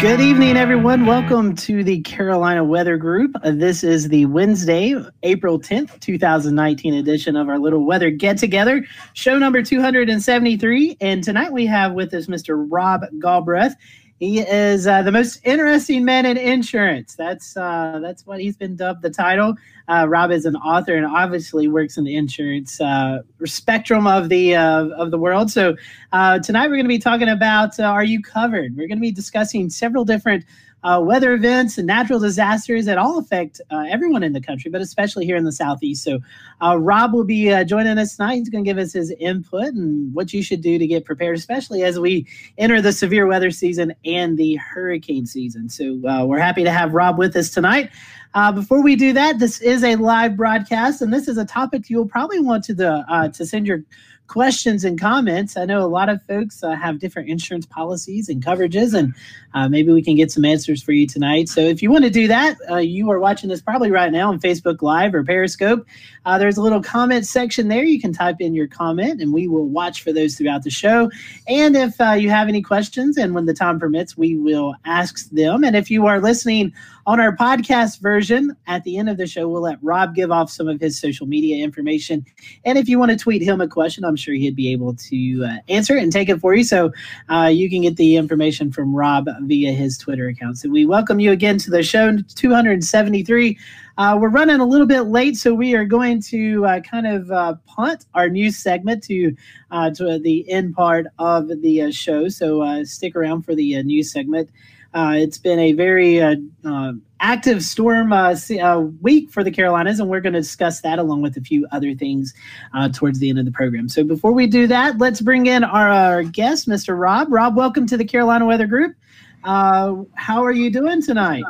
[0.00, 1.04] Good evening, everyone.
[1.04, 3.32] Welcome to the Carolina Weather Group.
[3.42, 4.94] Uh, this is the Wednesday,
[5.24, 10.96] April 10th, 2019 edition of our little weather get together, show number 273.
[11.02, 12.66] And tonight we have with us Mr.
[12.70, 13.74] Rob Galbraith.
[14.20, 17.14] He is uh, the most interesting man in insurance.
[17.14, 19.54] That's uh, that's what he's been dubbed the title.
[19.88, 24.54] Uh, Rob is an author and obviously works in the insurance uh, spectrum of the
[24.54, 25.50] uh, of the world.
[25.50, 25.74] So
[26.12, 28.76] uh, tonight we're going to be talking about Are You Covered?
[28.76, 30.44] We're going to be discussing several different
[30.82, 34.80] uh, weather events and natural disasters that all affect uh, everyone in the country, but
[34.80, 36.02] especially here in the Southeast.
[36.02, 36.20] So,
[36.62, 38.36] uh, Rob will be uh, joining us tonight.
[38.36, 41.36] He's going to give us his input and what you should do to get prepared,
[41.36, 42.26] especially as we
[42.58, 45.68] enter the severe weather season and the hurricane season.
[45.68, 47.90] So, uh, we're happy to have Rob with us tonight.
[48.32, 51.90] Uh, before we do that, this is a live broadcast, and this is a topic
[51.90, 53.82] you'll probably want to the to send your
[54.30, 55.56] questions and comments.
[55.56, 59.12] I know a lot of folks uh, have different insurance policies and coverages, and
[59.54, 61.48] uh, maybe we can get some answers for you tonight.
[61.48, 64.30] So if you want to do that, uh, you are watching this probably right now
[64.30, 65.84] on Facebook Live or Periscope.
[66.24, 67.82] Uh, there's a little comment section there.
[67.82, 71.10] You can type in your comment, and we will watch for those throughout the show.
[71.48, 75.28] And if uh, you have any questions, and when the time permits, we will ask
[75.30, 75.64] them.
[75.64, 76.72] And if you are listening
[77.10, 80.48] on our podcast version, at the end of the show, we'll let Rob give off
[80.48, 82.24] some of his social media information.
[82.64, 85.44] And if you want to tweet him a question, I'm sure he'd be able to
[85.44, 86.62] uh, answer it and take it for you.
[86.62, 86.92] So
[87.28, 90.58] uh, you can get the information from Rob via his Twitter account.
[90.58, 93.58] So we welcome you again to the show 273.
[93.98, 97.28] Uh, we're running a little bit late, so we are going to uh, kind of
[97.32, 99.34] uh, punt our news segment to
[99.72, 102.28] uh, to the end part of the uh, show.
[102.28, 104.48] So uh, stick around for the news segment.
[104.92, 110.00] Uh, it's been a very uh, uh, active storm uh, uh, week for the Carolinas,
[110.00, 112.34] and we're going to discuss that along with a few other things
[112.74, 113.88] uh, towards the end of the program.
[113.88, 116.98] So before we do that, let's bring in our, our guest, Mr.
[116.98, 117.28] Rob.
[117.30, 118.96] Rob, welcome to the Carolina Weather Group.
[119.44, 121.44] how are you doing tonight?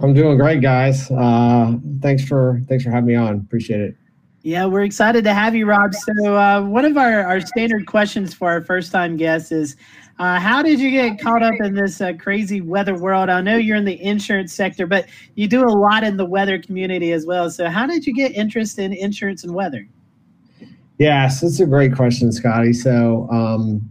[0.00, 1.08] I'm doing great, guys.
[2.00, 3.36] thanks for thanks for having me on.
[3.36, 3.96] Appreciate it.
[4.44, 5.94] Yeah, we're excited to have you, Rob.
[5.94, 9.76] So, one of our, our standard questions for our first time guests is
[10.18, 13.28] uh, how did you get caught up in this uh, crazy weather world?
[13.28, 16.58] I know you're in the insurance sector, but you do a lot in the weather
[16.60, 17.50] community as well.
[17.50, 19.88] So, how did you get interest in insurance and weather?
[20.98, 22.72] Yes, that's a great question, Scotty.
[22.72, 23.90] So, um,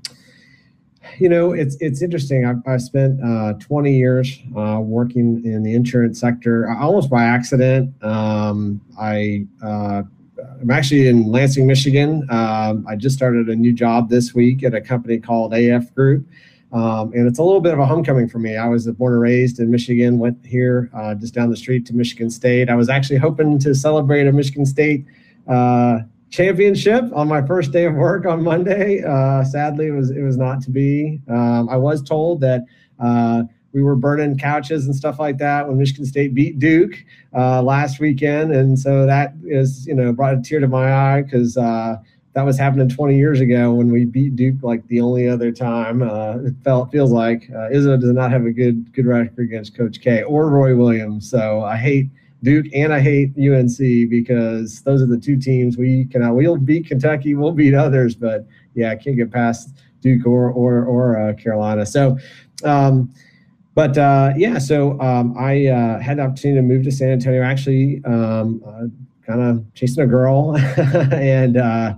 [1.17, 2.45] you know, it's it's interesting.
[2.45, 7.93] I've, i spent uh, 20 years uh, working in the insurance sector, almost by accident.
[8.03, 10.03] Um, I uh,
[10.61, 12.27] I'm actually in Lansing, Michigan.
[12.29, 16.27] Um, I just started a new job this week at a company called AF Group.
[16.71, 18.57] Um, and it's a little bit of a homecoming for me.
[18.57, 21.95] I was born and raised in Michigan, went here uh, just down the street to
[21.95, 22.69] Michigan State.
[22.69, 25.05] I was actually hoping to celebrate a Michigan State
[25.47, 29.03] uh, championship on my first day of work on Monday.
[29.03, 31.19] Uh, sadly, it was it was not to be.
[31.27, 32.61] Um, I was told that
[32.99, 33.43] uh,
[33.73, 37.03] we were burning couches and stuff like that when Michigan State beat Duke
[37.35, 41.21] uh, last weekend, and so that is you know brought a tear to my eye
[41.21, 41.97] because uh,
[42.33, 46.01] that was happening 20 years ago when we beat Duke like the only other time.
[46.01, 49.75] Uh, it felt feels like uh, Izzo does not have a good good record against
[49.75, 52.09] Coach K or Roy Williams, so I hate.
[52.43, 53.77] Duke and I hate UNC
[54.09, 56.27] because those are the two teams we can.
[56.33, 60.83] We'll beat Kentucky, we'll beat others, but yeah, I can't get past Duke or or
[60.83, 61.85] or uh, Carolina.
[61.85, 62.17] So,
[62.63, 63.13] um,
[63.73, 67.41] but uh, yeah, so um, I uh, had the opportunity to move to San Antonio,
[67.41, 68.87] actually, um, uh,
[69.25, 70.57] kind of chasing a girl.
[71.13, 71.93] and uh,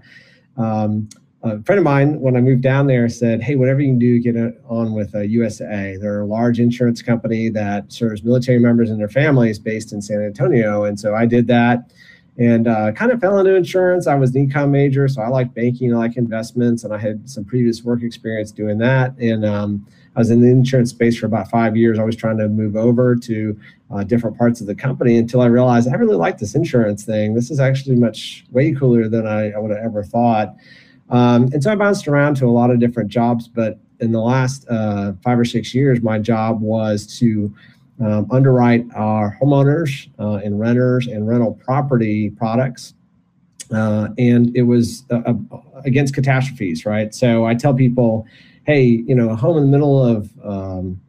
[0.57, 1.09] um,
[1.41, 4.19] a friend of mine, when I moved down there, said, Hey, whatever you can do,
[4.19, 4.35] get
[4.69, 5.99] on with USAA.
[5.99, 10.21] They're a large insurance company that serves military members and their families based in San
[10.21, 10.83] Antonio.
[10.83, 11.91] And so I did that
[12.37, 14.07] and uh, kind of fell into insurance.
[14.07, 17.29] I was an econ major, so I like banking, I like investments, and I had
[17.29, 19.15] some previous work experience doing that.
[19.19, 19.85] And um,
[20.15, 21.99] I was in the insurance space for about five years.
[21.99, 23.59] I was trying to move over to
[23.91, 27.35] uh, different parts of the company until I realized I really like this insurance thing.
[27.35, 30.55] This is actually much way cooler than I, I would have ever thought.
[31.09, 34.19] Um, and so I bounced around to a lot of different jobs, but in the
[34.19, 37.53] last uh, five or six years, my job was to
[38.03, 42.93] um, underwrite our homeowners uh, and renters and rental property products.
[43.73, 47.15] Uh, and it was uh, uh, against catastrophes, right?
[47.15, 48.27] So I tell people,
[48.65, 50.99] hey, you know, a home in the middle of um,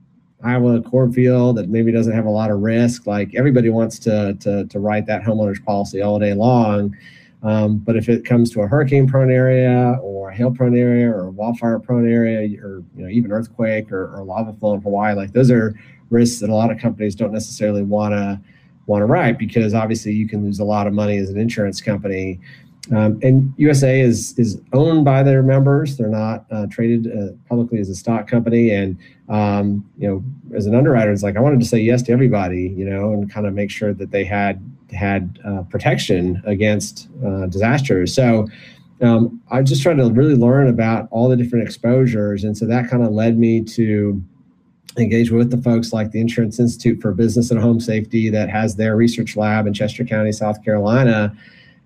[0.43, 4.67] Iowa cornfield that maybe doesn't have a lot of risk, like everybody wants to, to,
[4.67, 6.97] to write that homeowner's policy all day long.
[7.43, 11.11] Um, but if it comes to a hurricane prone area or a hail prone area
[11.11, 14.81] or a wildfire prone area or you know even earthquake or, or lava flow in
[14.81, 15.79] Hawaii, like those are
[16.11, 18.41] risks that a lot of companies don't necessarily want to
[18.87, 21.81] want to write because obviously you can lose a lot of money as an insurance
[21.81, 22.39] company.
[22.93, 25.97] Um, and USAA is is owned by their members.
[25.97, 28.71] They're not uh, traded uh, publicly as a stock company.
[28.71, 28.99] And
[29.31, 30.25] um, you know,
[30.55, 33.31] as an underwriter, it's like I wanted to say yes to everybody, you know, and
[33.33, 34.63] kind of make sure that they had
[34.93, 38.15] had uh, protection against uh, disasters.
[38.15, 38.49] So
[39.01, 42.91] um, I just tried to really learn about all the different exposures, and so that
[42.91, 44.23] kind of led me to
[44.97, 48.77] engage with the folks like the Insurance Institute for Business and Home Safety that has
[48.77, 51.37] their research lab in Chester County, South Carolina.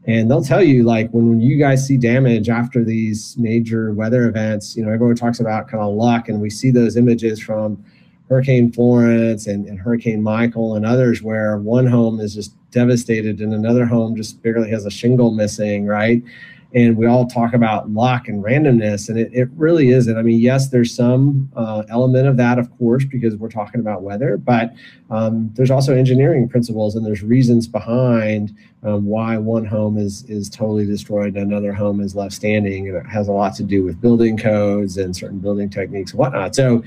[0.07, 4.77] And they'll tell you, like, when you guys see damage after these major weather events,
[4.77, 7.83] you know, everyone talks about kind of luck, and we see those images from
[8.29, 13.55] Hurricane Florence and, and Hurricane Michael and others where one home is just devastated and
[13.55, 16.23] another home just barely has a shingle missing, right?
[16.75, 20.39] And we all talk about luck and randomness and it, it really isn't i mean
[20.39, 24.75] yes there's some uh, element of that of course because we're talking about weather but
[25.11, 30.49] um, there's also engineering principles and there's reasons behind um, why one home is is
[30.49, 33.83] totally destroyed and another home is left standing and it has a lot to do
[33.83, 36.55] with building codes and certain building techniques and whatnot.
[36.55, 36.85] So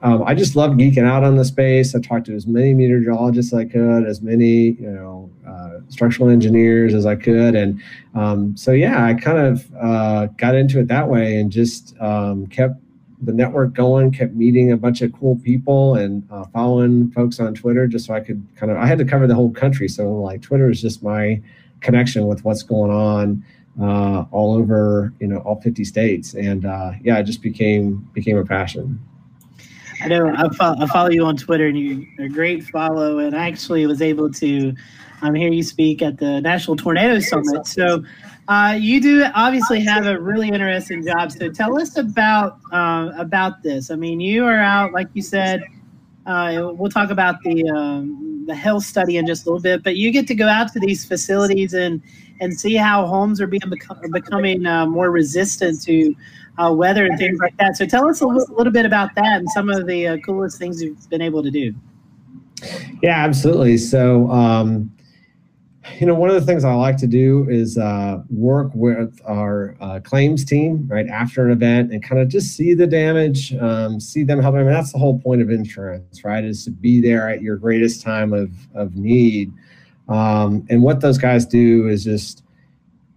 [0.00, 1.94] um, I just love geeking out on the space.
[1.94, 6.28] I talked to as many meteorologists as I could, as many you know uh, structural
[6.28, 7.82] engineers as I could, and
[8.14, 12.46] um, so yeah, I kind of uh, got into it that way and just um,
[12.46, 12.76] kept
[13.22, 17.54] the network going, kept meeting a bunch of cool people and uh, following folks on
[17.54, 20.12] Twitter, just so I could kind of I had to cover the whole country, so
[20.12, 21.42] like Twitter is just my
[21.80, 23.44] connection with what's going on.
[23.80, 28.36] Uh, all over, you know, all 50 states, and uh, yeah, it just became became
[28.36, 28.98] a passion.
[30.00, 33.18] I know I follow, I follow you on Twitter, and you're a great follow.
[33.18, 34.74] And I actually was able to
[35.22, 37.66] um, hear you speak at the National Tornado Summit.
[37.66, 38.04] So
[38.48, 41.32] uh, you do obviously have a really interesting job.
[41.32, 43.90] So tell us about uh, about this.
[43.90, 45.62] I mean, you are out, like you said.
[46.26, 49.96] Uh, we'll talk about the um, the hail study in just a little bit, but
[49.96, 52.02] you get to go out to these facilities and
[52.40, 56.14] and see how homes are being beco- becoming uh, more resistant to
[56.58, 57.76] uh, weather and things like that.
[57.76, 60.58] So tell us a little, little bit about that and some of the uh, coolest
[60.58, 61.74] things you've been able to do.
[63.02, 63.78] Yeah, absolutely.
[63.78, 64.92] So, um,
[65.98, 69.76] you know, one of the things I like to do is uh, work with our
[69.80, 73.98] uh, claims team right after an event and kind of just see the damage, um,
[74.00, 74.60] see them helping.
[74.60, 76.44] I mean, that's the whole point of insurance, right?
[76.44, 79.52] Is to be there at your greatest time of of need.
[80.08, 82.42] Um, and what those guys do is just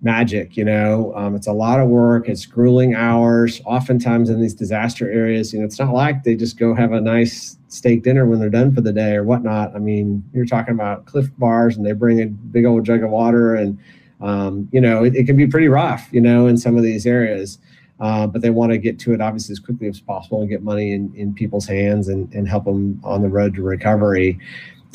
[0.02, 1.14] magic you know?
[1.16, 5.60] Um, it's a lot of work it's grueling hours oftentimes in these disaster areas you
[5.60, 8.74] know it's not like they just go have a nice steak dinner when they're done
[8.76, 9.74] for the day or whatnot.
[9.74, 13.10] I mean you're talking about Clif bars and they bring a big old jug of
[13.10, 13.80] water and
[14.20, 17.06] um, you know it, it, can be pretty rough you know in some of these
[17.06, 17.58] areas.
[18.00, 20.64] Uh, but they want to get to it obviously as quickly as possible and get
[20.64, 24.40] money in, in people's hands and, and help them on the road to recovery.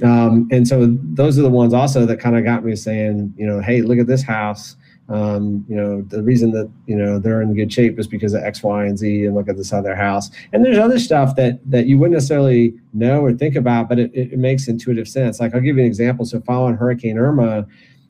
[0.02, 3.46] Um, and so those are the ones also that kind of got me saying you
[3.46, 4.76] know hey look at this house
[5.08, 8.42] um, you know, the reason that you know they're in good shape is because of
[8.42, 10.30] X, Y, and Z, and look at this other house.
[10.52, 14.10] And there's other stuff that that you wouldn't necessarily know or think about, but it,
[14.14, 15.38] it makes intuitive sense.
[15.38, 16.24] Like I'll give you an example.
[16.24, 17.66] So following Hurricane Irma,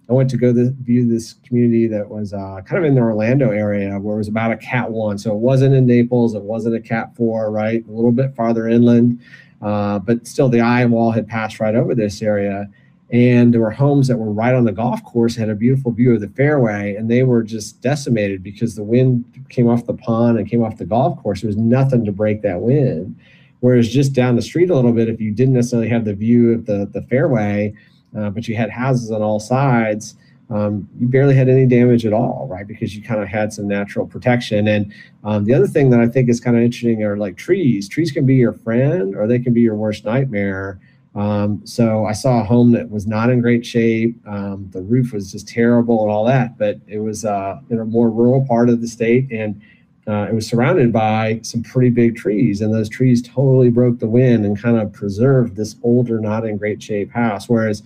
[0.08, 3.02] I went to go to view this community that was uh, kind of in the
[3.02, 5.18] Orlando area where it was about a Cat One.
[5.18, 7.86] So it wasn't in Naples, it wasn't a Cat Four, right?
[7.86, 9.20] A little bit farther inland,
[9.60, 12.70] uh, but still the eye wall had passed right over this area
[13.12, 16.14] and there were homes that were right on the golf course had a beautiful view
[16.14, 20.38] of the fairway and they were just decimated because the wind came off the pond
[20.38, 21.42] and came off the golf course.
[21.42, 23.16] There was nothing to break that wind.
[23.60, 26.52] Whereas just down the street a little bit if you didn't necessarily have the view
[26.52, 27.74] of the, the fairway
[28.16, 30.16] uh, but you had houses on all sides
[30.50, 32.66] um, you barely had any damage at all right?
[32.66, 34.68] Because you kind of had some natural protection.
[34.68, 34.92] And
[35.24, 37.88] um, the other thing that i think is kind of interesting are like trees.
[37.88, 40.80] Trees can be your friend or they can be your worst nightmare
[41.16, 44.16] um, so I saw a home that was not in great shape.
[44.26, 47.84] Um, the roof was just terrible and all that, but it was uh, in a
[47.84, 49.60] more rural part of the state and
[50.06, 52.60] uh, it was surrounded by some pretty big trees.
[52.60, 56.58] And those trees totally broke the wind and kind of preserved this older, not in
[56.58, 57.48] great shape house.
[57.48, 57.82] Whereas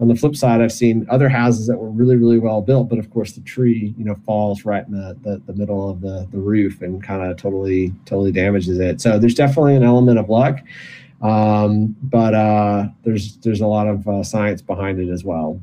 [0.00, 2.98] on the flip side, I've seen other houses that were really, really well built, but
[2.98, 6.26] of course the tree, you know, falls right in the, the, the middle of the,
[6.32, 9.00] the roof and kind of totally, totally damages it.
[9.00, 10.58] So there's definitely an element of luck.
[11.24, 15.60] Um, but uh, there's there's a lot of uh, science behind it as well.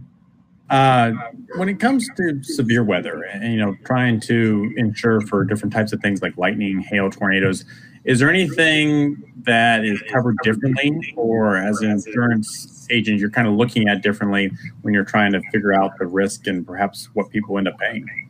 [0.71, 1.11] Uh,
[1.57, 5.93] when it comes to severe weather, and you know, trying to insure for different types
[5.93, 7.63] of things like lightning, hail, tornadoes,
[8.05, 13.53] is there anything that is covered differently, or as an insurance agent, you're kind of
[13.53, 14.51] looking at differently
[14.81, 18.29] when you're trying to figure out the risk and perhaps what people end up paying?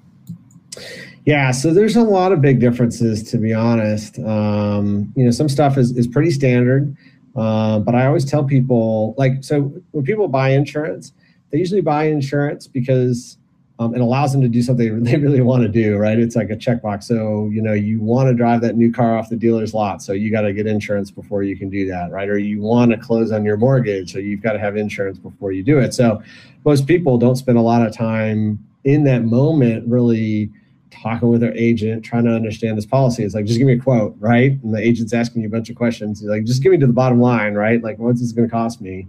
[1.25, 4.19] Yeah, so there's a lot of big differences, to be honest.
[4.19, 6.95] Um, you know, some stuff is, is pretty standard.
[7.35, 9.61] Uh, but I always tell people, like, so
[9.91, 11.13] when people buy insurance,
[11.49, 13.37] they usually buy insurance because
[13.79, 16.19] um, it allows them to do something they really want to do, right?
[16.19, 17.03] It's like a checkbox.
[17.03, 20.03] So, you know, you want to drive that new car off the dealer's lot.
[20.03, 22.29] So you got to get insurance before you can do that, right?
[22.29, 24.13] Or you want to close on your mortgage.
[24.13, 25.93] So you've got to have insurance before you do it.
[25.93, 26.21] So
[26.63, 30.51] most people don't spend a lot of time in that moment really
[30.91, 33.23] talking with their agent, trying to understand this policy.
[33.23, 34.51] It's like, just give me a quote, right?
[34.63, 36.19] And the agent's asking you a bunch of questions.
[36.19, 37.81] He's like, just give me to the bottom line, right?
[37.81, 39.07] Like, what's this going to cost me?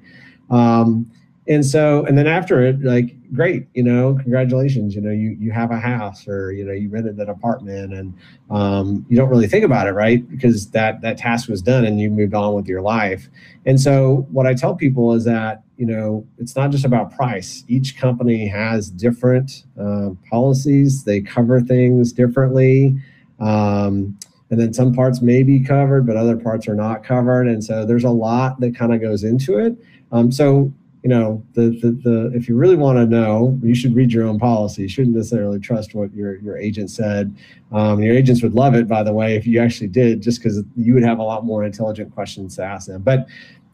[0.51, 1.11] Um,
[1.49, 5.51] and so and then after it like great you know congratulations you know you you
[5.51, 8.15] have a house or you know you rented an apartment and
[8.51, 10.29] um, you don't really think about it right?
[10.31, 13.29] Because that that task was done and you moved on with your life.
[13.67, 17.65] And so what i tell people is that you know it's not just about price.
[17.67, 21.05] Each company has different uh, policies.
[21.05, 23.01] They cover things differently.
[23.41, 24.17] Um,
[24.51, 27.49] and then some parts may be covered but other parts are not covered.
[27.49, 29.77] And so there's a lot that kind of goes into it.
[30.13, 30.73] Um, so
[31.03, 34.25] you know, the, the, the if you really want to know, you should read your
[34.25, 34.83] own policy.
[34.83, 37.37] You shouldn't necessarily trust what your, your agent said.
[37.73, 40.63] Um, your agents would love it, by the way, if you actually did, just because
[40.77, 43.03] you would have a lot more intelligent questions to ask them.
[43.03, 43.27] But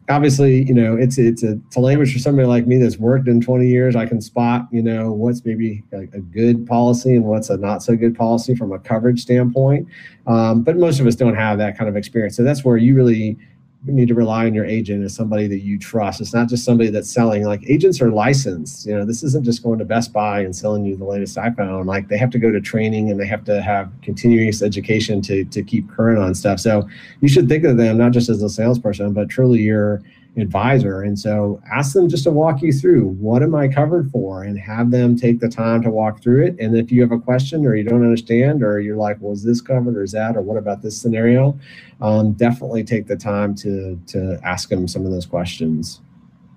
[0.09, 3.27] obviously, you know, it's it's a, it's a language for somebody like me that's worked
[3.27, 3.95] in 20 years.
[3.95, 7.83] I can spot, you know, what's maybe a, a good policy and what's a not
[7.83, 9.87] so good policy from a coverage standpoint.
[10.25, 12.35] Um, but most of us don't have that kind of experience.
[12.35, 13.37] So that's where you really
[13.85, 16.19] need to rely on your agent as somebody that you trust.
[16.19, 17.43] It's not just somebody that's selling.
[17.45, 18.85] Like agents are licensed.
[18.85, 21.85] You know, this isn't just going to Best Buy and selling you the latest iPhone.
[21.85, 25.45] Like they have to go to training and they have to have continuous education to
[25.45, 26.59] to keep current on stuff.
[26.59, 26.87] So
[27.21, 30.01] you should think of them not just as a salesperson, but truly your
[30.37, 31.01] advisor.
[31.01, 34.57] And so ask them just to walk you through what am I covered for and
[34.59, 36.55] have them take the time to walk through it.
[36.59, 39.43] And if you have a question or you don't understand, or you're like, well, is
[39.43, 41.59] this covered or is that, or what about this scenario?
[42.01, 46.01] Um, definitely take the time to, to ask them some of those questions.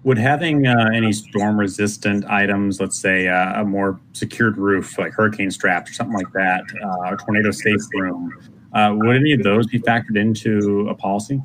[0.05, 5.13] Would having uh, any storm resistant items, let's say uh, a more secured roof like
[5.13, 8.33] hurricane straps or something like that, uh, a tornado safe room,
[8.75, 11.41] uh, would any of those be factored into a policy?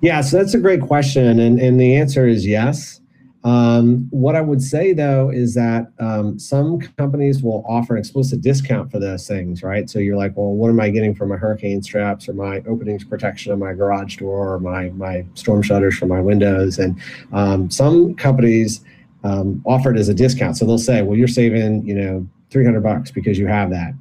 [0.00, 3.00] Yeah, so that's a great question, and and the answer is yes.
[3.44, 8.40] Um, what I would say though is that um, some companies will offer an explicit
[8.40, 9.88] discount for those things, right?
[9.88, 13.04] So you're like, well, what am I getting for my hurricane straps or my openings
[13.04, 16.78] protection of my garage door or my my storm shutters for my windows?
[16.78, 16.98] And
[17.32, 18.82] um, some companies
[19.24, 22.82] um, offer it as a discount, so they'll say, well, you're saving, you know, 300
[22.82, 23.92] bucks because you have that.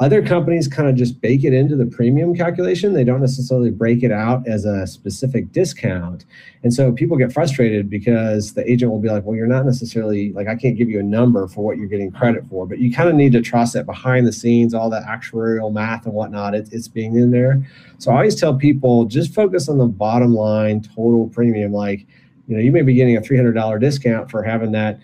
[0.00, 2.94] Other companies kind of just bake it into the premium calculation.
[2.94, 6.24] They don't necessarily break it out as a specific discount.
[6.64, 10.32] And so people get frustrated because the agent will be like, well, you're not necessarily
[10.32, 12.92] like, I can't give you a number for what you're getting credit for, but you
[12.92, 16.56] kind of need to trust that behind the scenes, all the actuarial math and whatnot,
[16.56, 17.64] it, it's being in there.
[17.98, 21.72] So I always tell people just focus on the bottom line total premium.
[21.72, 22.04] Like,
[22.48, 24.98] you know, you may be getting a $300 discount for having that.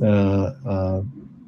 [0.00, 1.02] Uh, uh,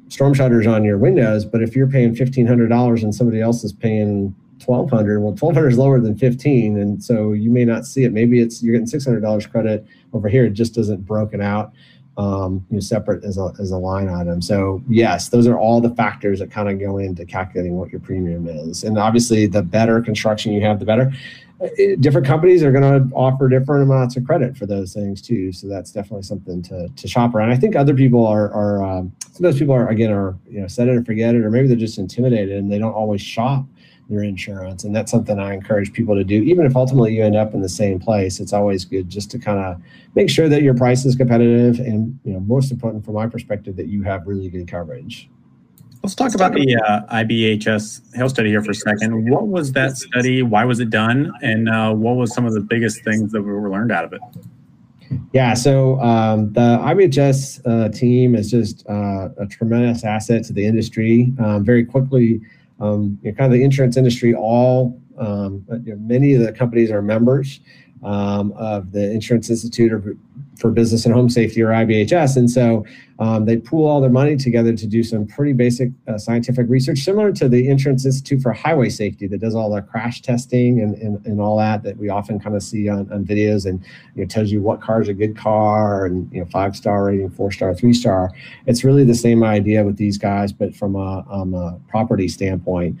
[0.09, 3.63] storm shutters on your windows, but if you're paying fifteen hundred dollars and somebody else
[3.63, 7.63] is paying twelve hundred, well, twelve hundred is lower than fifteen, and so you may
[7.63, 8.11] not see it.
[8.11, 10.45] Maybe it's you're getting six hundred dollars credit over here.
[10.45, 11.71] It just doesn't broken out,
[12.17, 14.41] um, you know, separate as a as a line item.
[14.41, 18.01] So yes, those are all the factors that kind of go into calculating what your
[18.01, 21.13] premium is, and obviously the better construction you have, the better
[21.99, 25.51] different companies are going to offer different amounts of credit for those things too.
[25.51, 27.51] So that's definitely something to, to shop around.
[27.51, 30.87] I think other people are, are um, sometimes people are again are you know set
[30.87, 33.65] it and forget it, or maybe they're just intimidated and they don't always shop
[34.09, 34.83] their insurance.
[34.83, 36.41] And that's something I encourage people to do.
[36.43, 39.39] Even if ultimately you end up in the same place, it's always good just to
[39.39, 39.81] kind of
[40.15, 43.75] make sure that your price is competitive and you know most important from my perspective
[43.75, 45.29] that you have really good coverage.
[46.01, 49.29] Let's talk about the uh, IBHS hail study here for a second.
[49.29, 50.41] What was that study?
[50.41, 51.33] Why was it done?
[51.41, 54.21] And uh, what was some of the biggest things that were learned out of it?
[55.33, 60.65] Yeah, so um, the IBHS uh, team is just uh, a tremendous asset to the
[60.65, 61.33] industry.
[61.37, 62.39] Um, very quickly,
[62.79, 66.53] um, you know, kind of the insurance industry, all um, you know, many of the
[66.53, 67.59] companies are members
[68.03, 70.17] um, of the Insurance Institute
[70.57, 72.35] for Business and Home Safety, or IBHS.
[72.35, 72.85] And so
[73.19, 76.99] um, they pool all their money together to do some pretty basic uh, scientific research,
[76.99, 80.95] similar to the Insurance Institute for Highway Safety that does all the crash testing and,
[80.95, 83.83] and, and all that that we often kind of see on, on videos and
[84.15, 87.05] you know, tells you what car is a good car and you know five star
[87.05, 88.31] rating, four star, three star.
[88.65, 92.97] It's really the same idea with these guys, but from a, um, a property standpoint.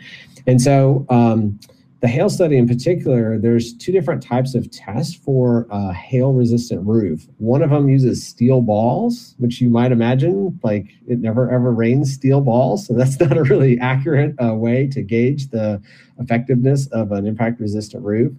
[0.47, 1.59] And so um,
[2.01, 6.85] the hail study in particular, there's two different types of tests for a hail resistant
[6.87, 7.27] roof.
[7.39, 12.13] One of them uses steel balls, which you might imagine like it never ever rains
[12.13, 12.87] steel balls.
[12.87, 15.81] So that's not a really accurate uh, way to gauge the
[16.19, 18.31] effectiveness of an impact resistant roof.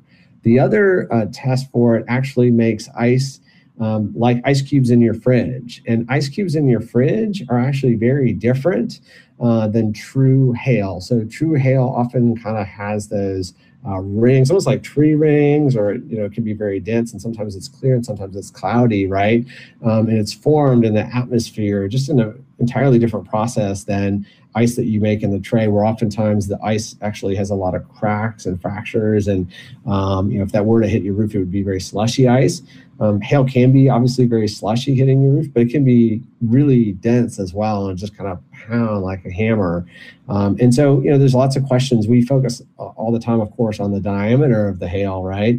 [0.43, 3.41] The other uh, test for it actually makes ice
[3.81, 5.83] um, like ice cubes in your fridge.
[5.87, 9.01] And ice cubes in your fridge are actually very different
[9.41, 11.01] uh, than true hail.
[11.01, 13.55] So true hail often kind of has those
[13.87, 17.23] uh, rings, almost like tree rings, or you know, it can be very dense, and
[17.23, 19.47] sometimes it's clear and sometimes it's cloudy, right?
[19.83, 24.77] Um, and it's formed in the atmosphere, just in an entirely different process than ice
[24.77, 27.89] that you make in the tray, where oftentimes the ice actually has a lot of
[27.89, 29.51] cracks and fractures, and
[29.87, 32.29] um, you know, if that were to hit your roof, it would be very slushy
[32.29, 32.63] ice.
[33.01, 36.93] Um, hail can be obviously very slushy hitting your roof, but it can be really
[36.93, 39.87] dense as well and just kind of pound like a hammer.
[40.29, 42.07] Um, and so, you know, there's lots of questions.
[42.07, 45.59] We focus all the time, of course, on the diameter of the hail, right?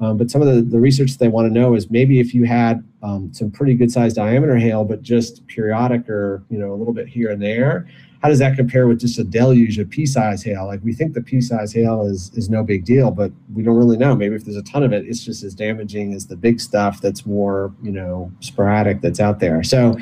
[0.00, 2.44] Um, but some of the, the research they want to know is maybe if you
[2.44, 6.76] had um, some pretty good sized diameter hail, but just periodic or, you know, a
[6.76, 7.88] little bit here and there,
[8.22, 10.66] how does that compare with just a deluge of pea-sized hail?
[10.66, 13.96] Like we think the pea-sized hail is is no big deal, but we don't really
[13.96, 14.14] know.
[14.14, 17.00] Maybe if there's a ton of it, it's just as damaging as the big stuff
[17.00, 19.62] that's more you know sporadic that's out there.
[19.64, 19.96] So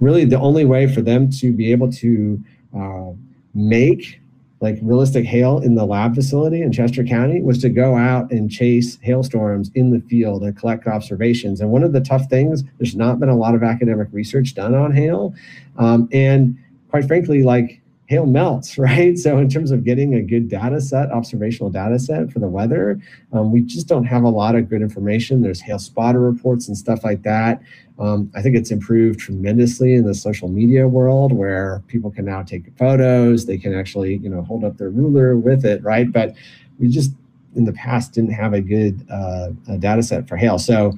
[0.00, 2.44] really, the only way for them to be able to
[2.76, 3.10] uh,
[3.54, 4.20] make
[4.60, 8.48] like realistic hail in the lab facility in Chester County was to go out and
[8.48, 11.60] chase hailstorms in the field and collect observations.
[11.60, 14.72] And one of the tough things, there's not been a lot of academic research done
[14.72, 15.34] on hail.
[15.78, 16.56] Um, and
[16.92, 19.18] quite frankly, like hail melts, right?
[19.18, 23.00] So in terms of getting a good data set, observational data set for the weather,
[23.32, 25.40] um, we just don't have a lot of good information.
[25.40, 27.62] There's hail spotter reports and stuff like that.
[27.98, 32.42] Um, I think it's improved tremendously in the social media world where people can now
[32.42, 33.46] take photos.
[33.46, 36.10] They can actually, you know, hold up their ruler with it, right?
[36.12, 36.34] But
[36.78, 37.12] we just
[37.54, 40.58] in the past didn't have a good uh, data set for hail.
[40.58, 40.92] So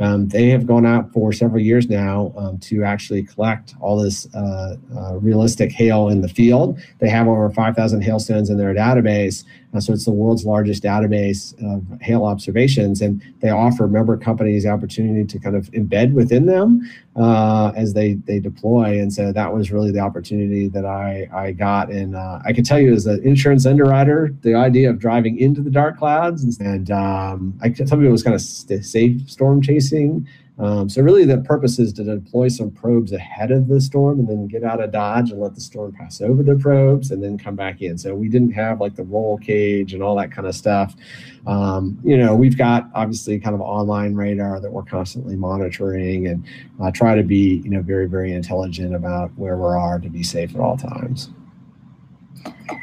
[0.00, 4.26] um, they have gone out for several years now um, to actually collect all this
[4.34, 6.80] uh, uh, realistic hail in the field.
[6.98, 11.54] They have over 5,000 hailstones in their database, uh, so it's the world's largest database
[11.64, 16.46] of hail observations, and they offer member companies the opportunity to kind of embed within
[16.46, 19.00] them uh, as they they deploy.
[19.00, 21.90] And so that was really the opportunity that I I got.
[21.90, 25.60] And uh, I can tell you, as an insurance underwriter, the idea of driving into
[25.60, 30.26] the dark clouds and um, I some of it was kind of safe storm chasing.
[30.60, 34.28] Um, so really the purpose is to deploy some probes ahead of the storm and
[34.28, 37.38] then get out of Dodge and let the storm pass over the probes and then
[37.38, 37.96] come back in.
[37.96, 40.94] So we didn't have like the roll cage and all that kind of stuff.
[41.46, 46.44] Um, you know, we've got obviously kind of online radar that we're constantly monitoring and
[46.82, 50.22] uh, try to be, you know, very, very intelligent about where we are to be
[50.22, 51.30] safe at all times.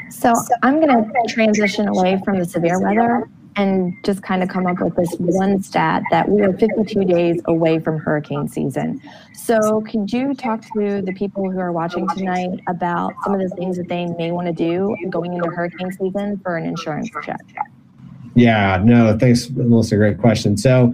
[0.10, 4.68] So I'm going to transition away from the severe weather and just kind of come
[4.68, 9.02] up with this one stat that we are 52 days away from hurricane season.
[9.34, 13.50] So, could you talk to the people who are watching tonight about some of the
[13.56, 17.42] things that they may want to do going into hurricane season for an insurance check?
[18.36, 19.96] Yeah, no, thanks, Melissa.
[19.96, 20.58] Great question.
[20.58, 20.94] So,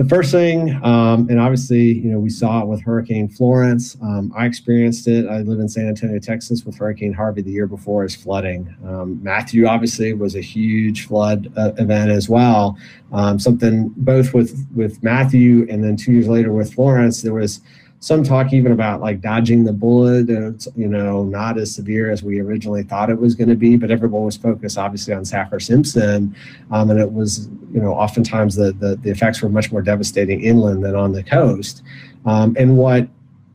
[0.00, 3.98] the first thing, um, and obviously, you know, we saw it with Hurricane Florence.
[4.00, 5.28] Um, I experienced it.
[5.28, 8.74] I live in San Antonio, Texas, with Hurricane Harvey the year before is flooding.
[8.82, 12.78] Um, Matthew obviously was a huge flood uh, event as well.
[13.12, 17.60] Um, something both with with Matthew and then two years later with Florence, there was
[18.00, 22.22] some talk even about like dodging the bullet it's you know not as severe as
[22.22, 25.60] we originally thought it was going to be but everyone was focused obviously on saffir
[25.60, 26.34] simpson
[26.70, 30.40] um, and it was you know oftentimes the, the, the effects were much more devastating
[30.40, 31.82] inland than on the coast.
[32.26, 33.08] Um, and what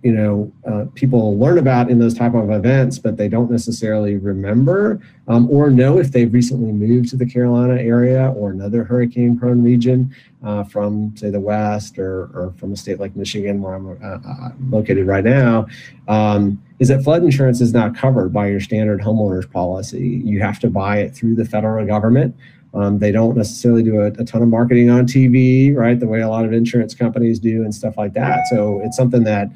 [0.05, 4.17] you know uh, people learn about in those type of events but they don't necessarily
[4.17, 9.35] remember um, or know if they've recently moved to the carolina area or another hurricane
[9.35, 13.73] prone region uh, from say the west or, or from a state like michigan where
[13.73, 15.65] i'm uh, uh, located right now
[16.07, 20.59] um, is that flood insurance is not covered by your standard homeowners policy you have
[20.59, 22.35] to buy it through the federal government
[22.75, 25.97] um, they don't necessarily do a, a, ton of marketing on TV, right?
[25.97, 28.47] The way a lot of insurance companies do and stuff like that.
[28.49, 29.49] So it's something that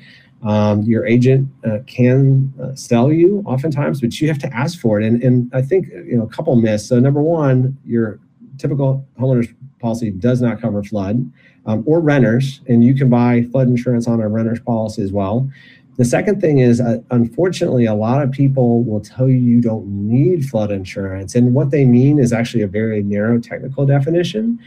[0.43, 4.99] um, your agent uh, can uh, sell you oftentimes, but you have to ask for
[4.99, 5.05] it.
[5.05, 6.85] And, and I think you know a couple myths.
[6.85, 8.19] So number one, your
[8.57, 11.29] typical homeowners policy does not cover flood
[11.65, 15.49] um, or renters, and you can buy flood insurance on a renter's policy as well.
[15.97, 19.85] The second thing is, uh, unfortunately, a lot of people will tell you you don't
[19.87, 24.59] need flood insurance, and what they mean is actually a very narrow technical definition.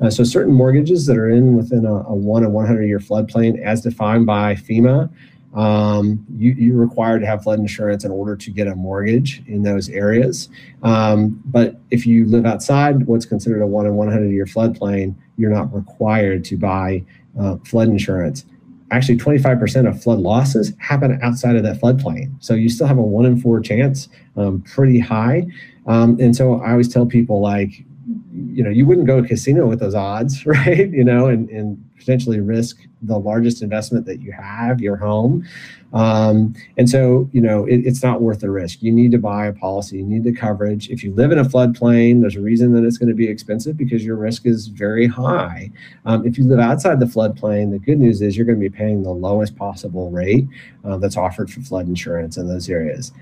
[0.00, 3.62] Uh, so certain mortgages that are in within a, a one and 100 year floodplain
[3.62, 5.10] as defined by FEMA,
[5.54, 9.62] um, you, you're required to have flood insurance in order to get a mortgage in
[9.62, 10.48] those areas.
[10.82, 15.50] Um, but if you live outside what's considered a one in 100 year floodplain, you're
[15.50, 17.04] not required to buy
[17.40, 18.44] uh, flood insurance.
[18.90, 22.32] Actually, 25% of flood losses happen outside of that floodplain.
[22.40, 25.46] So you still have a one in four chance, um, pretty high.
[25.86, 27.84] Um, and so I always tell people like,
[28.34, 30.90] you know you wouldn't go to a casino with those odds right?
[30.90, 35.46] You know and, and potentially risk the largest investment that you have your home.
[35.92, 38.82] Um, and so you know it, it's not worth the risk.
[38.82, 39.98] You need to buy a policy.
[39.98, 40.90] You need the coverage.
[40.90, 43.76] If you live in a floodplain there's a reason that it's going to be expensive
[43.76, 45.70] because your risk is very high.
[46.04, 48.74] Um, if you live outside the floodplain the good news is you're going to be
[48.74, 50.46] paying the lowest possible rate
[50.84, 53.12] uh, that's offered for flood insurance in those areas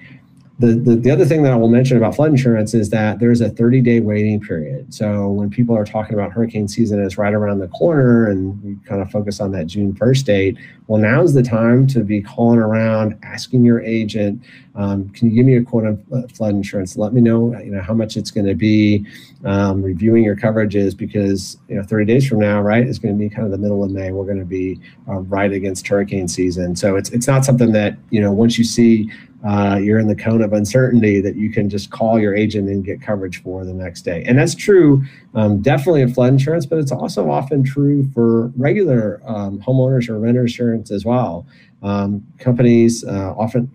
[0.62, 3.40] the, the, the, other thing that I will mention about flood insurance is that there's
[3.40, 4.94] a 30 day waiting period.
[4.94, 8.76] So when people are talking about hurricane season, it's right around the corner and we
[8.86, 10.58] kind of focus on that June 1st date.
[10.86, 14.40] Well, now's the time to be calling around, asking your agent,
[14.76, 16.96] um, can you give me a quote on flood insurance?
[16.96, 19.04] Let me know, you know, how much it's going to be,
[19.44, 23.18] um, reviewing your coverages because, you know, 30 days from now, right, is going to
[23.18, 24.12] be kind of the middle of May.
[24.12, 26.76] We're going to be uh, right against hurricane season.
[26.76, 29.10] So it's, it's not something that, you know, once you see
[29.44, 32.84] uh, you're in the cone of uncertainty that you can just call your agent and
[32.84, 34.22] get coverage for the next day.
[34.26, 39.20] And that's true um, definitely in flood insurance, but it's also often true for regular
[39.26, 41.46] um, homeowners or renter insurance as well.
[41.82, 43.70] Um, companies uh, often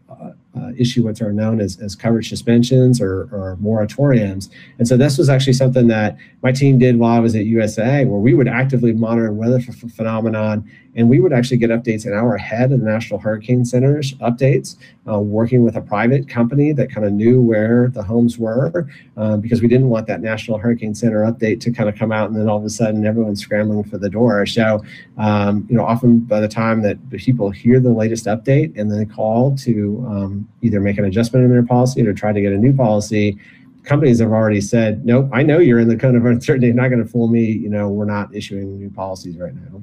[0.58, 4.50] uh, issue what are known as, as coverage suspensions or, or moratoriums.
[4.80, 8.08] And so this was actually something that my team did while I was at USAA,
[8.08, 12.34] where we would actively monitor weather phenomenon and we would actually get updates an hour
[12.34, 17.06] ahead of the National Hurricane Center's updates, uh, working with a private company that kind
[17.06, 21.20] of knew where the homes were, uh, because we didn't want that National Hurricane Center
[21.20, 24.00] update to kind of come out and then all of a sudden everyone's scrambling for
[24.00, 24.46] the door.
[24.48, 24.84] So,
[25.20, 29.06] um, you know, often by the time that people hear the latest update and then
[29.08, 32.58] call to um, either make an adjustment in their policy or try to get a
[32.58, 33.38] new policy,
[33.84, 36.68] companies have already said, nope, I know you're in the cone of uncertainty.
[36.68, 37.46] You're not going to fool me.
[37.46, 39.82] You know, we're not issuing new policies right now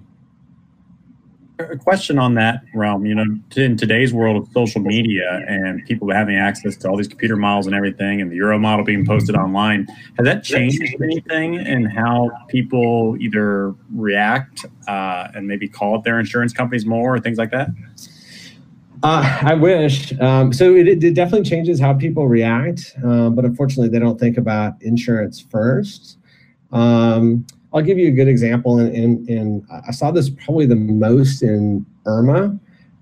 [1.58, 3.24] a question on that realm you know
[3.56, 7.66] in today's world of social media and people having access to all these computer models
[7.66, 12.28] and everything and the euro model being posted online has that changed anything in how
[12.48, 17.52] people either react uh, and maybe call up their insurance companies more or things like
[17.52, 17.68] that
[19.02, 20.18] uh, I wish.
[20.20, 24.36] Um, so it, it, definitely changes how people react, um, but unfortunately, they don't think
[24.36, 26.18] about insurance first.
[26.72, 31.84] Um, I'll give you a good example, and, I saw this probably the most in
[32.06, 32.56] Irma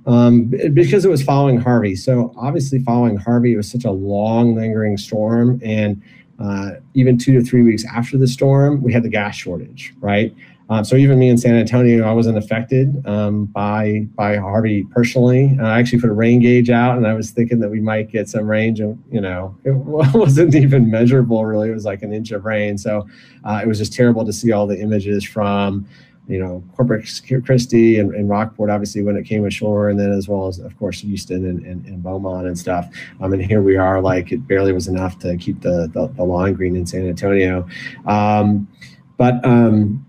[0.06, 1.94] um, because it was following Harvey.
[1.94, 6.02] So obviously, following Harvey, it was such a long, lingering storm, and
[6.38, 10.34] uh, even two to three weeks after the storm, we had the gas shortage, right?
[10.72, 15.54] Um, so even me in San Antonio, I wasn't affected um, by by Harvey personally.
[15.60, 18.10] Uh, I actually put a rain gauge out, and I was thinking that we might
[18.10, 18.80] get some rain.
[18.80, 21.68] And you know, it wasn't even measurable really.
[21.68, 22.78] It was like an inch of rain.
[22.78, 23.06] So
[23.44, 25.86] uh, it was just terrible to see all the images from
[26.26, 30.28] you know, Corpus Christi and, and, Rockport, obviously, when it came ashore, and then as
[30.28, 32.88] well as, of course, Houston and, and, and Beaumont and stuff.
[33.20, 36.22] Um, and here we are, like, it barely was enough to keep the, the, the
[36.22, 37.66] lawn green in San Antonio.
[38.06, 38.68] Um,
[39.18, 40.06] but, um,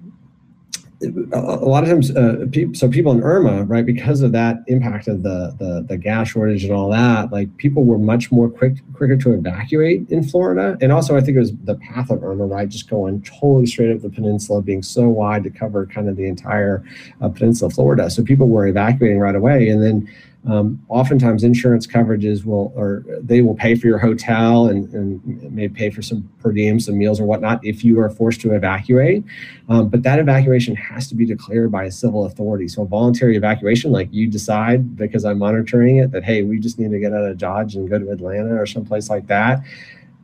[1.33, 5.23] a lot of times, uh, so people in Irma, right, because of that impact of
[5.23, 9.17] the, the, the gas shortage and all that, like people were much more quick quicker
[9.17, 12.67] to evacuate in Florida, and also I think it was the path of Irma, right,
[12.67, 16.27] just going totally straight up the peninsula, being so wide to cover kind of the
[16.27, 16.83] entire
[17.21, 18.09] uh, peninsula of Florida.
[18.09, 20.09] So people were evacuating right away, and then
[20.45, 25.69] um, oftentimes insurance coverages will or they will pay for your hotel and, and may
[25.69, 29.23] pay for some per diem some meals or whatnot if you are forced to evacuate.
[29.69, 32.67] Um, but that evacuation has to be declared by a civil authority.
[32.67, 36.79] So a voluntary evacuation like you decide because i'm monitoring it that hey we just
[36.79, 39.63] need to get out of dodge and go to atlanta or someplace like that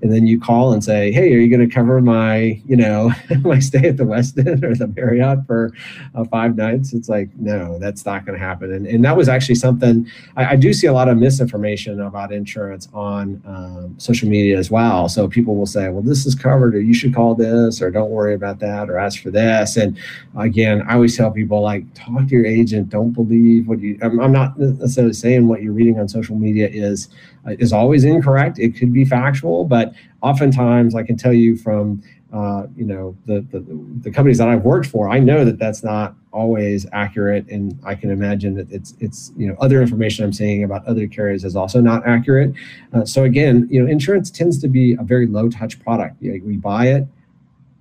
[0.01, 3.11] and then you call and say, "Hey, are you going to cover my, you know,
[3.41, 5.71] my stay at the Westin or the Marriott for
[6.15, 8.71] uh, five nights?" It's like, no, that's not going to happen.
[8.71, 12.31] And and that was actually something I, I, do see a lot of misinformation about
[12.31, 15.09] insurance on um, social media as well.
[15.09, 18.11] So people will say, "Well, this is covered, or you should call this, or don't
[18.11, 19.97] worry about that, or ask for this." And
[20.37, 22.89] again, I always tell people like, talk to your agent.
[22.89, 23.97] Don't believe what you.
[24.01, 27.09] I'm, I'm not necessarily saying what you're reading on social media is
[27.47, 28.59] is always incorrect.
[28.59, 33.41] It could be factual, but oftentimes I can tell you from uh, you know the,
[33.51, 33.65] the,
[34.01, 37.95] the companies that I've worked for, I know that that's not always accurate, and I
[37.95, 41.55] can imagine that it's it's you know other information I'm seeing about other carriers is
[41.55, 42.53] also not accurate.
[42.93, 46.21] Uh, so again, you know, insurance tends to be a very low touch product.
[46.21, 47.07] You know, we buy it,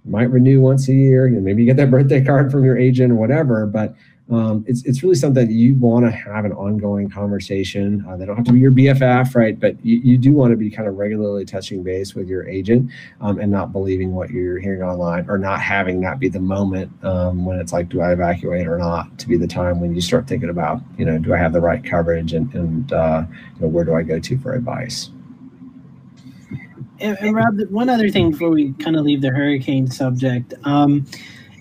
[0.09, 2.79] might renew once a year, you know, maybe you get that birthday card from your
[2.79, 3.95] agent or whatever, but
[4.31, 8.05] um, it's, it's really something that you want to have an ongoing conversation.
[8.07, 9.59] Uh, they don't have to be your BFF, right?
[9.59, 12.91] But you, you do want to be kind of regularly touching base with your agent
[13.23, 16.93] um, and not believing what you're hearing online or not having that be the moment
[17.05, 19.19] um, when it's like, do I evacuate or not?
[19.19, 21.61] To be the time when you start thinking about, you know, do I have the
[21.61, 23.23] right coverage and, and uh,
[23.57, 25.11] you know, where do I go to for advice?
[27.01, 30.55] and, and, Rob, one other thing before we kind of leave the hurricane subject.
[30.65, 31.07] Um,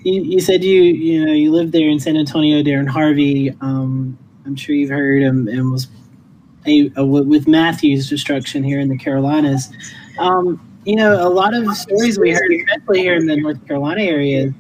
[0.04, 3.52] you, said you you know you lived there in San Antonio during Harvey.
[3.62, 5.88] Um, I'm sure you've heard and, and was
[6.66, 9.70] a, a, with Matthew's destruction here in the Carolinas.
[10.20, 14.02] Um, you know, a lot of stories we heard, especially here in the North Carolina
[14.02, 14.54] area,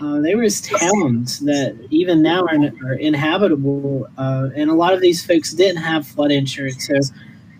[0.00, 5.00] uh, they were towns that even now are, are inhabitable, uh, and a lot of
[5.00, 6.86] these folks didn't have flood insurance.
[6.86, 6.94] So,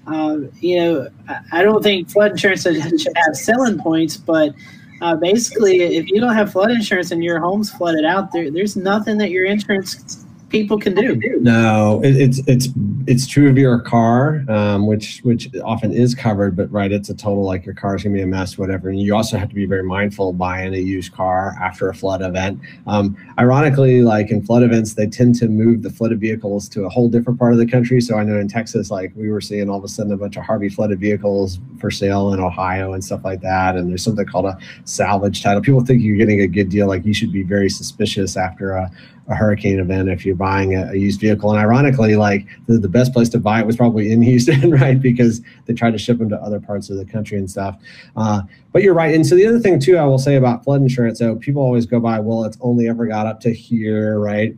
[0.07, 2.77] uh, you know, I, I don't think flood insurance should
[3.17, 4.55] have selling points, but
[5.01, 8.77] uh, basically, if you don't have flood insurance and your home's flooded out, there, there's
[8.77, 11.17] nothing that your insurance people can do.
[11.41, 12.69] No, it, it's it's
[13.07, 17.15] it's true of your car, um, which which often is covered, but right, it's a
[17.15, 18.89] total like your car's gonna be a mess, whatever.
[18.89, 22.23] And you also have to be very mindful buying a used car after a flood
[22.23, 22.61] event.
[22.87, 26.89] Um, ironically, like in flood events, they tend to move the flooded vehicles to a
[26.89, 28.01] whole different part of the country.
[28.01, 30.37] So I know in Texas, like we were seeing all of a sudden a bunch
[30.37, 33.77] of Harvey flooded vehicles for sale in Ohio and stuff like that.
[33.77, 35.61] And there's something called a salvage title.
[35.63, 38.91] People think you're getting a good deal, like you should be very suspicious after a
[39.29, 41.51] a hurricane event if you're buying a, a used vehicle.
[41.51, 45.01] And ironically, like the, the, best place to buy it was probably in Houston, right?
[45.01, 47.81] Because they tried to ship them to other parts of the country and stuff.
[48.17, 49.15] Uh, but you're right.
[49.15, 51.19] And so the other thing too, I will say about flood insurance.
[51.19, 54.57] So people always go by, well, it's only ever got up to here, right?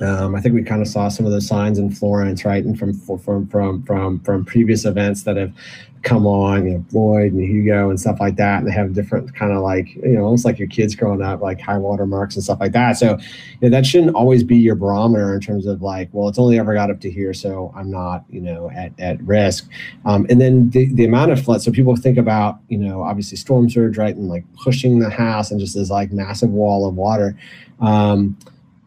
[0.00, 2.76] Um, I think we kind of saw some of those signs in Florence, right, and
[2.76, 5.52] from from from from from previous events that have
[6.04, 9.34] come on, you know, Floyd and Hugo and stuff like that, and they have different
[9.34, 12.36] kind of like, you know, almost like your kids growing up, like high water marks
[12.36, 12.92] and stuff like that.
[12.92, 16.38] So you know, that shouldn't always be your barometer in terms of like, well, it's
[16.38, 19.68] only ever got up to here, so I'm not, you know, at, at risk.
[20.04, 23.36] Um, and then the, the amount of flood, so people think about, you know, obviously
[23.36, 26.94] storm surge, right, and like pushing the house and just this like massive wall of
[26.94, 27.36] water.
[27.80, 28.36] Um,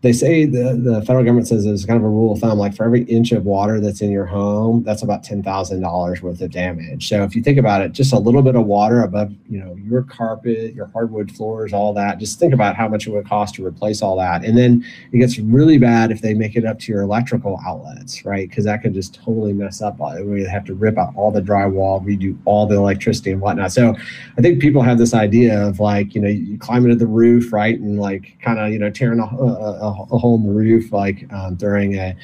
[0.08, 2.74] they say the, the federal government says it's kind of a rule of thumb like
[2.74, 7.10] for every inch of water that's in your home that's about $10000 worth of damage.
[7.10, 9.76] So if you think about it just a little bit of water above you know
[9.76, 13.56] your carpet your hardwood floors all that just think about how much it would cost
[13.56, 14.46] to replace all that.
[14.46, 18.24] And then it gets really bad if they make it up to your electrical outlets
[18.24, 18.48] right?
[18.48, 22.02] Because that could just totally mess up we have to rip out all the drywall
[22.02, 23.74] redo all the electricity and whatnot.
[23.74, 23.94] So
[24.38, 27.52] i think people have this idea of like you know you climb into the roof
[27.52, 27.78] right?
[27.78, 30.92] And like kind of you know tearing a, a, a a, hole in the roof
[30.92, 32.16] like um, during a,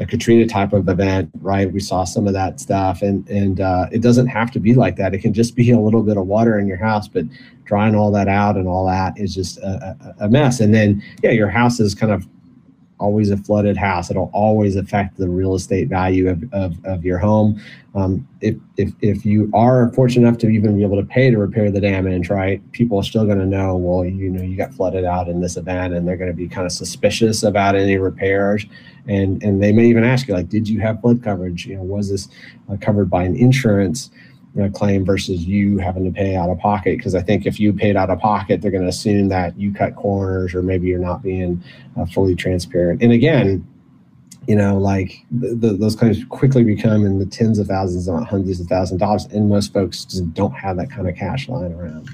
[0.00, 1.70] a Katrina type of event, right?
[1.72, 4.96] We saw some of that stuff, and and uh, it doesn't have to be like
[4.96, 5.14] that.
[5.14, 7.24] It can just be a little bit of water in your house, but
[7.64, 10.60] drying all that out and all that is just a, a mess.
[10.60, 12.26] And then yeah, your house is kind of
[12.98, 14.10] always a flooded house.
[14.10, 17.60] It'll always affect the real estate value of, of, of your home.
[17.94, 21.38] Um, if, if, if you are fortunate enough to even be able to pay to
[21.38, 24.74] repair the damage, right, people are still going to know, well, you know, you got
[24.74, 27.96] flooded out in this event and they're going to be kind of suspicious about any
[27.96, 28.66] repairs.
[29.06, 31.66] And, and they may even ask you, like, did you have flood coverage?
[31.66, 32.28] You know, was this
[32.70, 34.10] uh, covered by an insurance?
[34.62, 36.96] Know, claim versus you having to pay out of pocket.
[36.96, 39.72] Because I think if you paid out of pocket, they're going to assume that you
[39.72, 41.62] cut corners or maybe you're not being
[41.96, 43.02] uh, fully transparent.
[43.02, 43.66] And again,
[44.48, 48.26] you know, like the, the, those claims quickly become in the tens of thousands, not
[48.26, 51.48] hundreds of thousands of dollars, and most folks just don't have that kind of cash
[51.48, 52.08] lying around.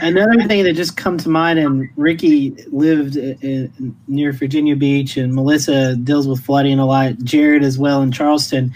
[0.00, 5.34] Another thing that just come to mind, and Ricky lived in, near Virginia Beach, and
[5.34, 7.18] Melissa deals with flooding a lot.
[7.18, 8.72] Jared as well in Charleston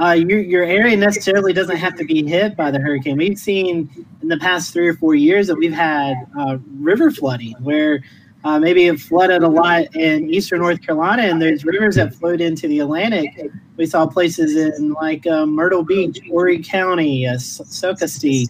[0.00, 3.18] uh, your, your area necessarily doesn't have to be hit by the hurricane.
[3.18, 3.88] We've seen
[4.22, 8.02] in the past three or four years that we've had uh, river flooding where
[8.42, 12.40] uh, maybe it flooded a lot in eastern North Carolina, and there's rivers that flowed
[12.40, 13.50] into the Atlantic.
[13.76, 18.46] We saw places in like uh, Myrtle Beach, Horry County, uh, Socastee,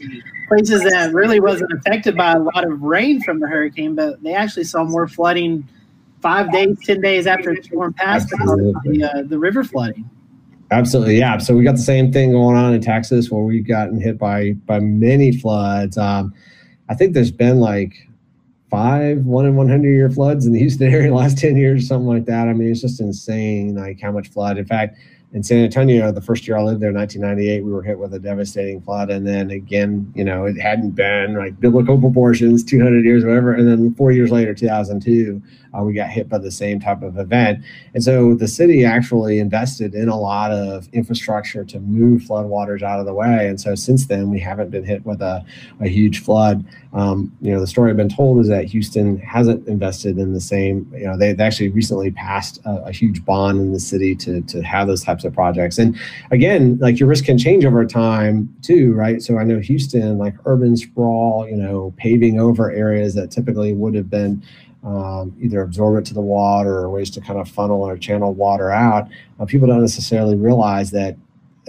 [0.47, 4.35] places that really wasn't affected by a lot of rain from the hurricane, but they
[4.35, 5.69] actually saw more flooding
[6.21, 10.09] five days, ten days after the storm passed the, uh, the river flooding.
[10.71, 11.39] Absolutely, yeah.
[11.39, 14.53] So we got the same thing going on in Texas where we've gotten hit by
[14.67, 15.99] by many floods.
[15.99, 16.33] Um,
[16.89, 18.07] I think there's been like
[18.71, 22.07] five one in 100 year floods in the Houston area the last 10 years, something
[22.09, 22.49] like that.
[22.49, 24.59] I mean, it's just insane, like how much flood.
[24.59, 24.97] In fact,
[25.33, 28.19] in San Antonio, the first year I lived there, 1998, we were hit with a
[28.19, 29.11] devastating flood.
[29.11, 33.55] And then again, you know, it hadn't been like biblical proportions, 200 years, whatever.
[33.55, 35.41] And then four years later, 2002,
[35.73, 37.65] uh, we got hit by the same type of event.
[37.95, 42.99] And so the city actually invested in a lot of infrastructure to move floodwaters out
[42.99, 43.47] of the way.
[43.47, 45.45] And so since then, we haven't been hit with a,
[45.81, 46.65] a huge flood.
[46.93, 50.41] Um, you know, the story I've been told is that Houston hasn't invested in the
[50.41, 54.43] same, you know, they, actually recently passed a, a huge bond in the city to,
[54.43, 55.79] to have those types of projects.
[55.79, 55.99] And
[56.31, 59.23] again, like your risk can change over time too, right?
[59.23, 63.95] So I know Houston, like urban sprawl, you know, paving over areas that typically would
[63.95, 64.43] have been
[64.85, 68.71] um, either absorbent to the water or ways to kind of funnel or channel water
[68.71, 69.09] out.
[69.39, 71.17] Uh, people don't necessarily realize that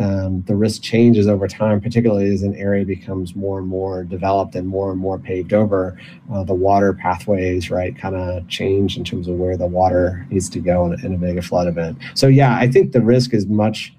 [0.01, 4.55] um, the risk changes over time, particularly as an area becomes more and more developed
[4.55, 5.99] and more and more paved over.
[6.33, 10.49] Uh, the water pathways, right, kind of change in terms of where the water needs
[10.49, 11.97] to go in, in a mega flood event.
[12.15, 13.93] So yeah, I think the risk is much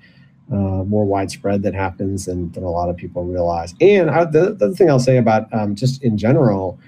[0.50, 3.74] uh, more widespread that happens than, than a lot of people realize.
[3.80, 6.80] And I, the, the other thing I'll say about um, just in general,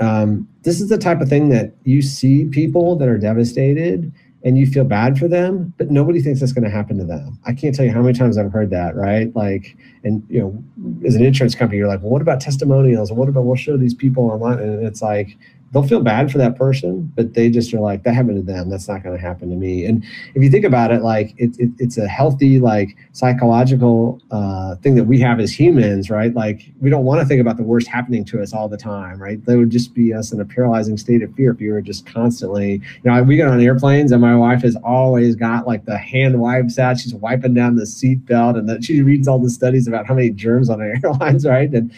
[0.00, 4.12] um, this is the type of thing that you see people that are devastated
[4.44, 7.38] and you feel bad for them, but nobody thinks that's going to happen to them.
[7.46, 9.34] I can't tell you how many times I've heard that, right?
[9.34, 13.10] Like, and you know, as an insurance company, you're like, well, what about testimonials?
[13.10, 14.58] What about we'll show these people online?
[14.58, 15.38] And it's like,
[15.74, 18.70] they'll feel bad for that person, but they just are like, that happened to them.
[18.70, 19.84] That's not going to happen to me.
[19.84, 20.04] And
[20.36, 24.94] if you think about it, like it, it it's a healthy, like psychological uh, thing
[24.94, 26.32] that we have as humans, right?
[26.32, 29.20] Like we don't want to think about the worst happening to us all the time,
[29.20, 29.44] right?
[29.44, 32.06] That would just be us in a paralyzing state of fear if you were just
[32.06, 35.98] constantly, you know, we get on airplanes and my wife has always got like the
[35.98, 37.00] hand wipes out.
[37.00, 40.14] She's wiping down the seat belt and that she reads all the studies about how
[40.14, 41.68] many germs on airlines, right?
[41.72, 41.92] And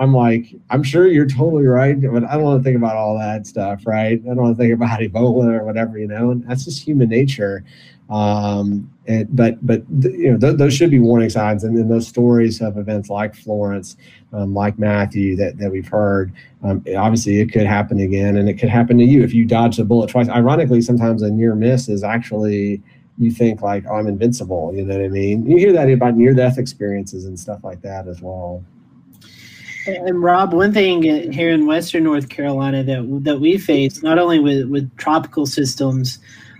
[0.00, 3.18] I'm like, I'm sure you're totally right, but I don't want to think about all
[3.18, 4.14] that stuff, right?
[4.14, 6.30] I don't want to think about Ebola or whatever, you know.
[6.30, 7.64] And that's just human nature.
[8.08, 12.08] Um, and, but but you know th- those should be warning signs, and then those
[12.08, 13.96] stories of events like Florence,
[14.32, 16.32] um, like Matthew that that we've heard.
[16.64, 19.76] Um, obviously, it could happen again, and it could happen to you if you dodge
[19.76, 20.28] the bullet twice.
[20.28, 22.82] Ironically, sometimes a near miss is actually
[23.18, 24.72] you think like, oh, I'm invincible.
[24.74, 25.46] You know what I mean?
[25.48, 28.64] You hear that about near death experiences and stuff like that as well.
[29.96, 34.38] And Rob, one thing here in Western North Carolina that that we face, not only
[34.38, 36.18] with with tropical systems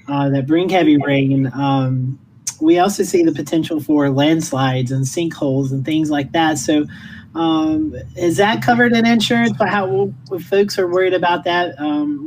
[0.09, 2.19] uh, that bring heavy rain, um,
[2.61, 6.59] we also see the potential for landslides and sinkholes and things like that.
[6.59, 6.87] So,
[7.35, 9.57] um, is that covered in insurance?
[9.59, 12.19] But how if folks are worried about that, um,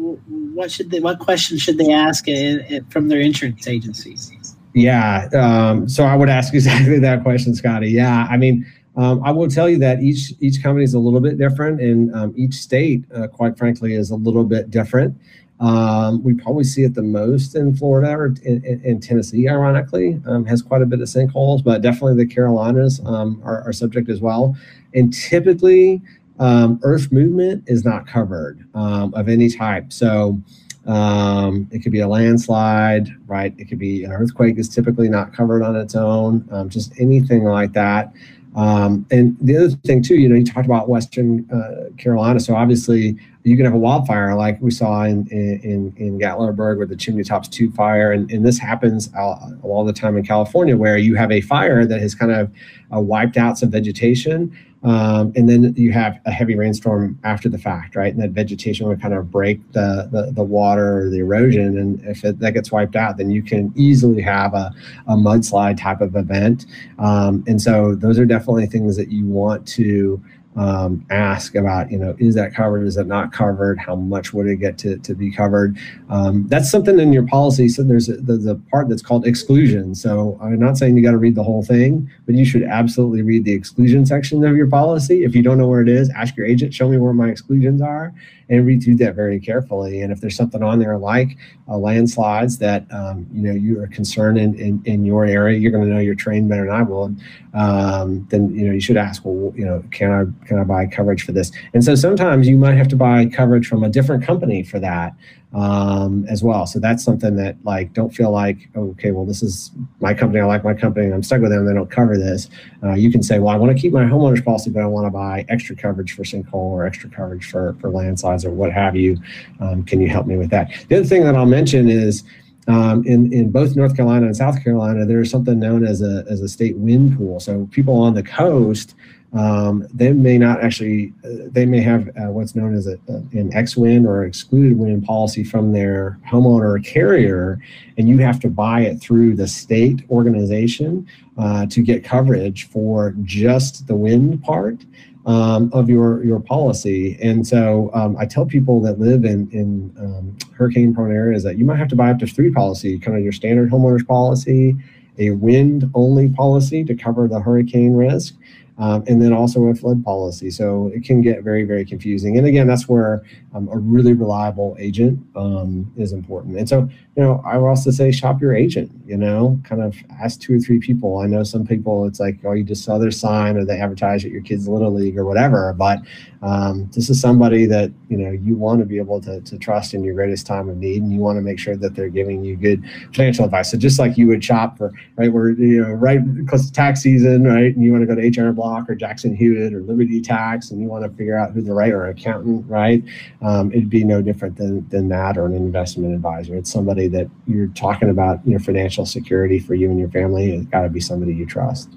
[0.55, 4.31] what should they, what questions should they ask it, it, from their insurance agencies?
[4.73, 7.91] Yeah, um, so I would ask exactly that question, Scotty.
[7.91, 11.19] Yeah, I mean um, I will tell you that each each company is a little
[11.19, 15.17] bit different, and um, each state, uh, quite frankly, is a little bit different.
[15.59, 20.19] Um, we probably see it the most in Florida or in, in, in Tennessee, ironically,
[20.25, 24.09] um, has quite a bit of sinkholes, but definitely the Carolinas um, are, are, subject
[24.09, 24.57] as well.
[24.93, 26.01] And typically,
[26.39, 29.93] um, earth movement is not covered of any type.
[29.93, 30.41] So
[30.85, 33.53] um, it could be a landslide, right?
[33.57, 36.47] It could be an earthquake is typically not covered on its own.
[36.51, 38.13] Um, just anything like that.
[38.55, 42.55] Um, and the other thing too, you know, you talked about Western uh, Carolina, so
[42.55, 46.95] obviously you can have a wildfire like we saw in in, in Gatlinburg with the
[46.95, 50.97] Chimney Tops Two fire, and, and this happens all, all the time in California, where
[50.97, 52.51] you have a fire that has kind of
[52.93, 57.57] uh, wiped out some vegetation, um, and then you have a heavy rainstorm after the
[57.57, 58.13] fact, right?
[58.13, 61.77] And that vegetation would kind of break the, the, the water or the erosion.
[61.77, 64.73] And if it, that gets wiped out, then you can easily have a,
[65.07, 66.65] a mudslide type of event.
[66.99, 70.21] Um, and so those are definitely things that you want to
[70.55, 72.85] um, ask about, you know, is that covered?
[72.85, 73.79] Is it not covered?
[73.79, 75.77] How much would it get to, to be covered?
[76.09, 77.69] Um, that's something in your policy.
[77.69, 79.95] So there's a, there's a part that's called exclusion.
[79.95, 83.21] So I'm not saying you got to read the whole thing, but you should absolutely
[83.21, 85.23] read the exclusion section of your policy.
[85.23, 87.81] If you don't know where it is, ask your agent, show me where my exclusions
[87.81, 88.13] are
[88.49, 90.01] and read through that very carefully.
[90.01, 93.87] And if there's something on there like uh, landslides that um, you know you are
[93.87, 96.81] concerned in, in, in your area, you're going to know your terrain better than I
[96.81, 97.15] will.
[97.53, 100.85] Um, then you know you should ask, well, you know, can I can I buy
[100.87, 101.51] coverage for this?
[101.73, 105.13] And so sometimes you might have to buy coverage from a different company for that
[105.53, 106.65] um, as well.
[106.65, 110.41] So that's something that like don't feel like okay, well this is my company.
[110.41, 111.11] I like my company.
[111.11, 111.65] I'm stuck with them.
[111.65, 112.49] They don't cover this.
[112.81, 115.05] Uh, you can say, well, I want to keep my homeowner's policy, but I want
[115.05, 118.95] to buy extra coverage for sinkhole or extra coverage for for landslides or what have
[118.95, 119.17] you.
[119.59, 120.71] Um, can you help me with that?
[120.89, 122.23] The other thing that I'll mention is.
[122.65, 126.39] Um, in, in both North Carolina and South Carolina, there's something known as a, as
[126.39, 127.41] a state wind pool.
[127.41, 128.95] So people on the coast
[129.33, 133.51] um, they may not actually, uh, they may have uh, what's known as a, an
[133.53, 137.59] X-WIND or excluded wind policy from their homeowner carrier,
[137.97, 141.07] and you have to buy it through the state organization
[141.39, 144.77] uh, to get coverage for just the wind part.
[145.25, 147.17] Um, of your your policy.
[147.21, 151.57] And so um, I tell people that live in in um, hurricane prone areas that
[151.57, 154.75] you might have to buy up to three policy, kind of your standard homeowners policy,
[155.17, 158.35] a wind only policy to cover the hurricane risk,
[158.77, 160.49] um, and then also a flood policy.
[160.49, 162.37] So it can get very, very confusing.
[162.37, 166.57] And again, that's where um, a really reliable agent um, is important.
[166.57, 169.95] And so you know, I would also say shop your agent, you know, kind of
[170.19, 171.19] ask two or three people.
[171.19, 174.25] I know some people it's like, oh, you just saw their sign or they advertise
[174.25, 175.71] at your kid's little league or whatever.
[175.73, 175.99] But
[176.41, 179.93] um, this is somebody that, you know, you want to be able to, to trust
[179.93, 182.43] in your greatest time of need and you want to make sure that they're giving
[182.43, 182.83] you good
[183.13, 183.69] financial advice.
[183.69, 187.01] So just like you would shop for, right, we're, you know, right close to tax
[187.01, 190.19] season, right, and you want to go to H&R Block or Jackson Hewitt or Liberty
[190.19, 193.03] Tax and you want to figure out who the right or accountant, right,
[193.43, 196.55] um, it'd be no different than, than that or an investment advisor.
[196.55, 200.55] It's somebody somebody that you're talking about your financial security for you and your family,
[200.55, 201.89] it's got to be somebody you trust.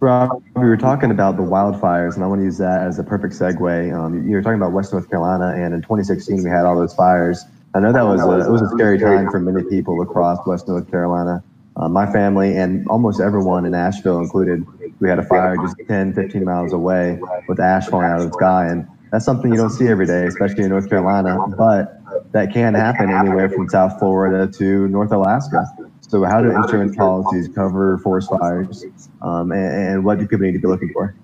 [0.00, 3.04] Rob, we were talking about the wildfires, and I want to use that as a
[3.04, 3.94] perfect segue.
[3.94, 6.94] Um, you were talking about West North Carolina, and in 2016 we had all those
[6.94, 7.44] fires.
[7.74, 10.66] I know that was a, it was a scary time for many people across West
[10.66, 11.42] North Carolina.
[11.76, 14.66] Uh, my family and almost everyone in Asheville included,
[15.00, 18.32] we had a fire just 10, 15 miles away with ash falling out of the
[18.32, 21.38] sky, and that's something you don't see every day, especially in North Carolina.
[21.56, 22.01] But
[22.32, 25.66] that can happen anywhere from South Florida to North Alaska.
[26.08, 28.84] So, how do insurance policies cover forest fires,
[29.22, 31.14] um, and, and, what do people need to be looking for?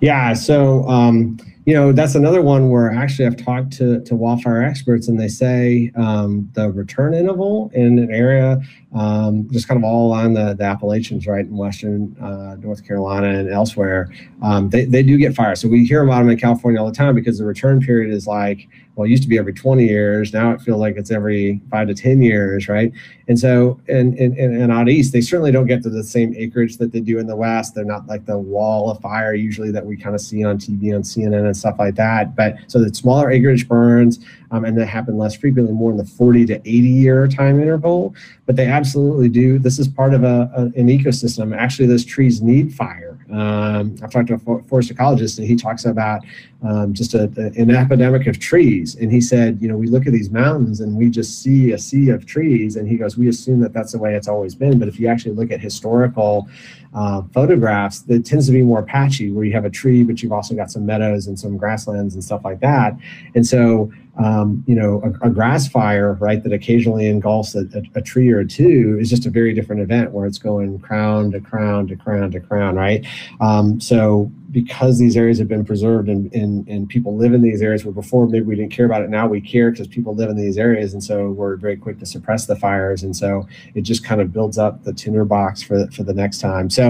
[0.00, 4.62] Yeah, so um, you know that's another one where actually I've talked to, to wildfire
[4.62, 8.60] experts, and they say um, the return interval in an area,
[8.94, 13.28] um, just kind of all on the, the Appalachians, right in western uh, North Carolina
[13.38, 14.08] and elsewhere,
[14.42, 15.54] um, they, they do get fire.
[15.54, 18.26] So we hear about them in California all the time because the return period is
[18.26, 20.32] like well, it used to be every 20 years.
[20.32, 22.92] Now it feels like it's every five to 10 years, right?
[23.26, 26.76] And so, and, and, and out east, they certainly don't get to the same acreage
[26.76, 27.74] that they do in the west.
[27.74, 30.94] They're not like the wall of fire usually that we kind of see on TV,
[30.94, 32.36] on CNN, and stuff like that.
[32.36, 34.18] But so the smaller acreage burns,
[34.50, 38.14] um, and that happen less frequently, more in the 40 to 80 year time interval.
[38.44, 39.58] But they absolutely do.
[39.58, 41.56] This is part of a, a an ecosystem.
[41.56, 43.12] Actually, those trees need fire.
[43.32, 46.22] Um, I've talked to a forest ecologist, and he talks about
[46.62, 48.94] um, just a, a, an epidemic of trees.
[48.94, 51.78] And he said, you know, we look at these mountains and we just see a
[51.78, 52.76] sea of trees.
[52.76, 54.78] And he goes, we assume that that's the way it's always been.
[54.78, 56.48] But if you actually look at historical
[56.94, 60.32] uh, photographs, that tends to be more patchy, where you have a tree, but you've
[60.32, 62.96] also got some meadows and some grasslands and stuff like that.
[63.34, 67.98] And so um, you know, a, a, grass fire, right, that occasionally engulfs a, a,
[67.98, 71.40] a, tree or two is just a very different event where it's going crown to
[71.40, 73.06] crown to crown to crown, right?
[73.40, 77.62] Um, so because these areas have been preserved and, and, and people live in these
[77.62, 80.28] areas where before maybe we didn't care about it, now we care because people live
[80.28, 80.92] in these areas.
[80.92, 83.02] And so we're very quick to suppress the fires.
[83.02, 86.68] And so it just kind of builds up the tinderbox for, for the next time.
[86.68, 86.81] So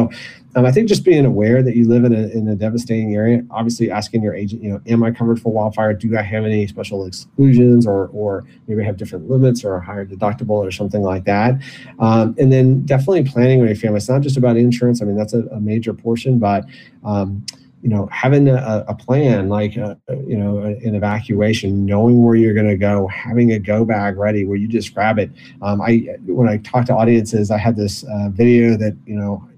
[0.54, 3.42] um, I think just being aware that you live in a, in a devastating area,
[3.50, 5.94] obviously asking your agent, you know, am I covered for wildfire?
[5.94, 10.04] Do I have any special exclusions or, or maybe have different limits or a higher
[10.04, 11.54] deductible or something like that?
[11.98, 13.96] Um, and then definitely planning with your family.
[13.96, 15.00] It's not just about insurance.
[15.00, 16.64] I mean, that's a, a major portion, but
[17.02, 17.44] um,
[17.82, 22.36] you know, having a, a plan like, a, uh, you know, an evacuation, knowing where
[22.36, 25.32] you're going to go, having a go bag ready where you just grab it.
[25.62, 29.48] Um, I, when I talk to audiences, I had this uh, video that, you know,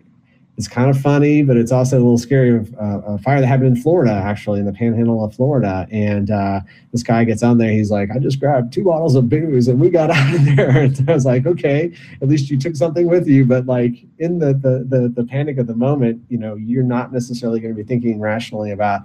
[0.56, 2.56] it's kind of funny, but it's also a little scary.
[2.56, 6.30] Of uh, a fire that happened in Florida, actually, in the Panhandle of Florida, and
[6.30, 6.60] uh,
[6.92, 7.72] this guy gets on there.
[7.72, 10.70] He's like, "I just grabbed two bottles of booze and we got out of there."
[10.84, 11.92] And I was like, "Okay,
[12.22, 15.58] at least you took something with you." But like in the the the, the panic
[15.58, 19.02] of the moment, you know, you're not necessarily going to be thinking rationally about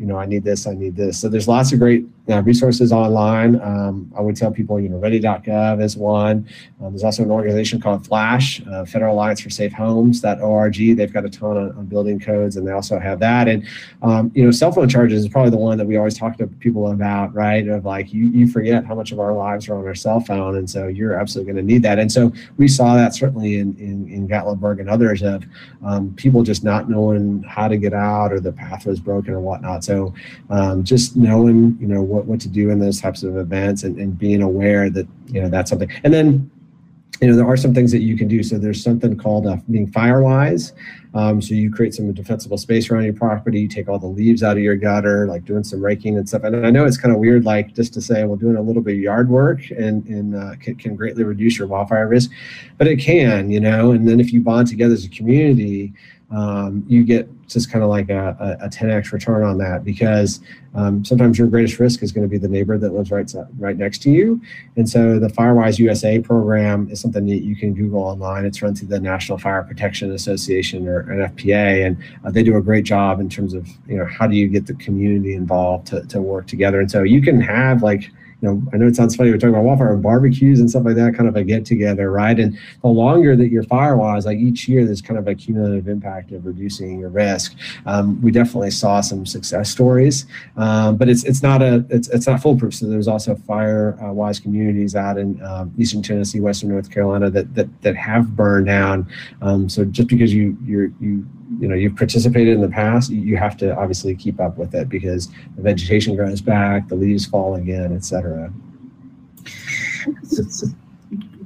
[0.00, 1.20] you know, I need this, I need this.
[1.20, 3.60] So there's lots of great uh, resources online.
[3.60, 6.48] Um, I would tell people, you know, ready.gov is one.
[6.80, 10.74] Um, there's also an organization called Flash, uh, Federal Alliance for Safe Homes.org.
[10.96, 13.46] They've got a ton on, on building codes and they also have that.
[13.46, 13.66] And,
[14.00, 16.46] um, you know, cell phone charges is probably the one that we always talk to
[16.46, 17.68] people about, right?
[17.68, 20.56] Of like, you, you forget how much of our lives are on our cell phone.
[20.56, 21.98] And so you're absolutely going to need that.
[21.98, 25.44] And so we saw that certainly in, in, in Gatlinburg and others of
[25.84, 29.40] um, people just not knowing how to get out or the path was broken or
[29.40, 29.84] whatnot.
[29.84, 29.89] So
[30.50, 33.98] um, just knowing, you know, what, what to do in those types of events and,
[33.98, 35.90] and being aware that, you know, that's something.
[36.04, 36.50] And then,
[37.20, 38.42] you know, there are some things that you can do.
[38.42, 40.72] So there's something called uh, being firewise.
[41.12, 44.42] Um, so you create some defensible space around your property, you take all the leaves
[44.42, 46.44] out of your gutter, like doing some raking and stuff.
[46.44, 48.80] And I know it's kind of weird, like just to say, well, doing a little
[48.80, 52.30] bit of yard work and, and uh, can, can greatly reduce your wildfire risk,
[52.78, 53.90] but it can, you know.
[53.90, 55.92] And then if you bond together as a community,
[56.30, 60.40] um, you get just kind of like a, a, 10x return on that because
[60.74, 63.76] um, sometimes your greatest risk is going to be the neighbor that lives right right
[63.76, 64.40] next to you.
[64.76, 68.44] And so the Firewise USA program is something that you can Google online.
[68.44, 72.62] It's run through the National Fire Protection Association or NFPA, and uh, they do a
[72.62, 76.06] great job in terms of you know how do you get the community involved to,
[76.06, 76.80] to work together.
[76.80, 78.10] And so you can have like
[78.40, 80.96] you know, I know it sounds funny, we're talking about wildfire barbecues and stuff like
[80.96, 82.38] that, kind of a get together, right?
[82.38, 86.32] And the longer that you're firewise, like each year, there's kind of a cumulative impact
[86.32, 87.54] of reducing your risk.
[87.86, 90.26] Um, we definitely saw some success stories,
[90.56, 92.74] um, but it's it's not a it's it's not foolproof.
[92.74, 97.82] So there's also firewise communities out in um, Eastern Tennessee, Western North Carolina that that
[97.82, 99.06] that have burned down.
[99.42, 101.26] Um, so just because you you're you
[101.58, 104.88] you know you've participated in the past you have to obviously keep up with it
[104.88, 107.92] because the vegetation grows back the leaves fall again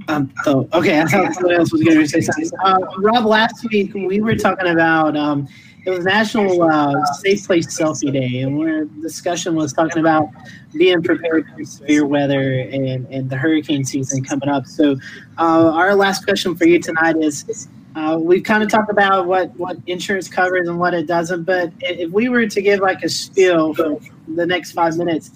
[0.08, 1.00] um, oh, okay.
[1.00, 2.50] I thought someone else was going to say something.
[2.62, 5.48] Uh, Rob, last week we were talking about um,
[5.86, 10.28] it was National uh, Safe Place Selfie Day, and where discussion was talking about
[10.72, 14.66] being prepared for severe weather and, and the hurricane season coming up.
[14.66, 14.96] So,
[15.38, 19.54] uh, our last question for you tonight is uh, we've kind of talked about what,
[19.56, 23.08] what insurance covers and what it doesn't, but if we were to give like a
[23.08, 25.30] spiel for the next five minutes,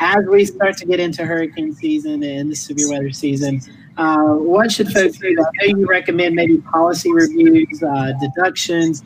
[0.00, 3.60] as we start to get into hurricane season and the severe weather season,
[3.96, 5.28] uh, what should folks do?
[5.28, 9.04] I know you recommend maybe policy reviews, uh, deductions,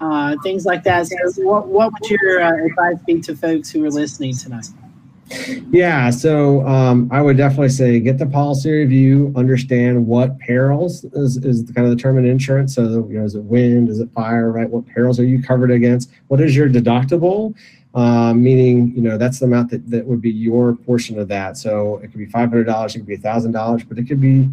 [0.00, 1.06] uh, things like that.
[1.06, 4.66] So, what, what would your uh, advice be to folks who are listening tonight?
[5.70, 11.36] Yeah, so um, I would definitely say get the policy review, understand what perils is,
[11.38, 12.74] is kind of the term in insurance.
[12.74, 14.68] So, you know, is it wind, is it fire, right?
[14.68, 16.10] What perils are you covered against?
[16.28, 17.54] What is your deductible?
[17.94, 21.56] Uh, meaning, you know, that's the amount that, that would be your portion of that.
[21.56, 24.48] So it could be $500, it could be $1,000, but it could be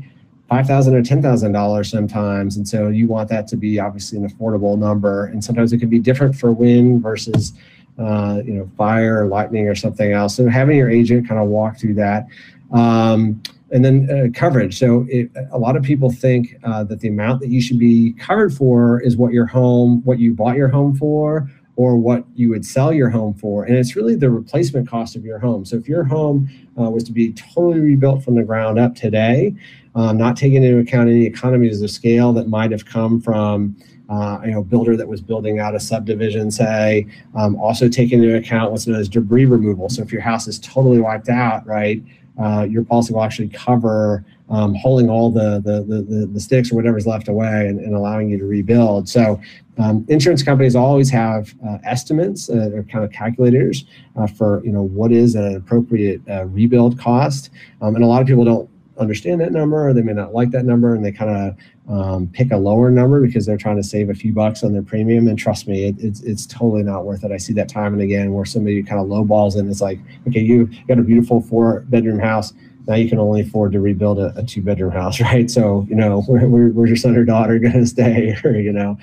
[0.49, 2.57] 5,000 or $10,000 sometimes.
[2.57, 5.25] And so you want that to be obviously an affordable number.
[5.25, 7.53] And sometimes it could be different for wind versus
[7.97, 10.35] uh, you know, fire or lightning or something else.
[10.35, 12.27] So having your agent kind of walk through that.
[12.71, 13.41] Um,
[13.71, 14.79] and then uh, coverage.
[14.79, 18.13] So it, a lot of people think uh, that the amount that you should be
[18.13, 22.49] covered for is what your home, what you bought your home for, or what you
[22.49, 23.63] would sell your home for.
[23.63, 25.63] And it's really the replacement cost of your home.
[25.63, 29.53] So if your home uh, was to be totally rebuilt from the ground up today,
[29.93, 33.75] um, not taking into account any economies of scale that might have come from
[34.09, 37.05] uh, you know, builder that was building out a subdivision, say,
[37.35, 39.89] um, also taking into account what's known as debris removal.
[39.89, 42.01] So if your house is totally wiped out, right,
[42.39, 46.75] uh, your policy will actually cover um, holding all the, the, the, the, sticks or
[46.75, 49.09] whatever's left away and, and allowing you to rebuild.
[49.09, 49.41] So
[49.77, 53.83] um, insurance companies always have uh, estimates uh, or kind of calculators
[54.15, 57.49] uh, for, you know, what is an appropriate uh, rebuild cost.
[57.81, 60.51] Um, and a lot of people don't understand that number or they may not like
[60.51, 63.83] that number and they kind of um, pick a lower number because they're trying to
[63.83, 65.27] save a few bucks on their premium.
[65.27, 67.31] And trust me, it, it's, it's totally not worth it.
[67.31, 70.41] I see that time and again where somebody kind of lowballs and it's like, okay,
[70.41, 72.53] you got a beautiful four bedroom house.
[72.87, 75.49] Now you can only afford to rebuild a, a two bedroom house, right?
[75.49, 78.35] So, you know, where, where, where's your son or daughter going to stay?
[78.43, 78.97] you know,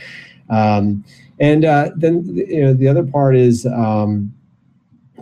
[0.50, 1.04] um,
[1.40, 4.32] and uh, then, you know, the other part is um,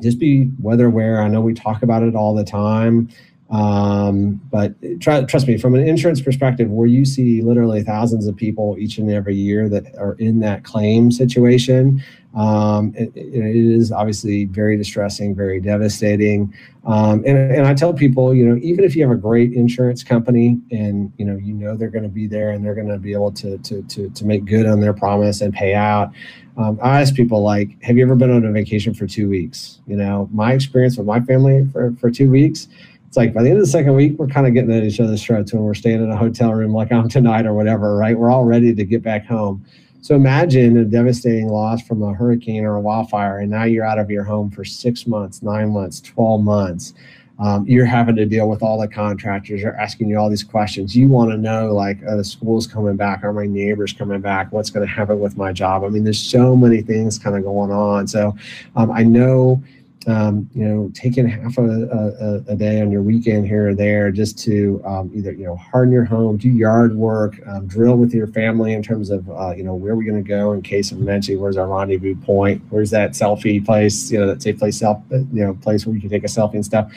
[0.01, 1.23] just be weather aware.
[1.23, 3.09] I know we talk about it all the time.
[3.53, 8.35] Um, but try, trust me, from an insurance perspective, where you see literally thousands of
[8.35, 12.03] people each and every year that are in that claim situation,
[12.35, 16.55] um, it, it is obviously very distressing, very devastating.
[16.87, 20.03] Um, and, and I tell people, you know, even if you have a great insurance
[20.03, 22.99] company and you know you know they're going to be there and they're going to
[22.99, 26.11] be able to, to to to make good on their promise and pay out.
[26.57, 29.81] Um, I ask people like, have you ever been on a vacation for two weeks?
[29.87, 32.69] You know, my experience with my family for for two weeks
[33.13, 34.99] it's like by the end of the second week, we're kind of getting at each
[34.99, 38.19] other's throats when we're staying in a hotel room like I'm tonight or whatever, right?
[38.19, 39.63] We're all ready to get back home.
[40.01, 43.99] So imagine a devastating loss from a hurricane or a wildfire, and now you're out
[43.99, 46.95] of your home for six months, nine months, 12 months.
[47.39, 49.61] Um, you're having to deal with all the contractors.
[49.61, 50.97] They're asking you all these questions.
[50.97, 53.25] You want to know, like, are the schools coming back?
[53.25, 54.51] Are my neighbors coming back?
[54.53, 55.85] What's going to happen with my job?
[55.85, 58.07] I mean, there's so many things kind of going on.
[58.07, 58.35] So
[58.75, 59.63] um, I know
[60.07, 64.11] um, you know, taking half a, a, a, day on your weekend here or there
[64.11, 68.13] just to um, either, you know, harden your home, do yard work, um, drill with
[68.13, 70.91] your family in terms of, uh, you know, where we're going to go in case
[70.91, 74.79] of emergency, where's our rendezvous point, where's that selfie place, you know, that safe place,
[74.79, 76.93] self, you know, place where you can take a selfie and stuff.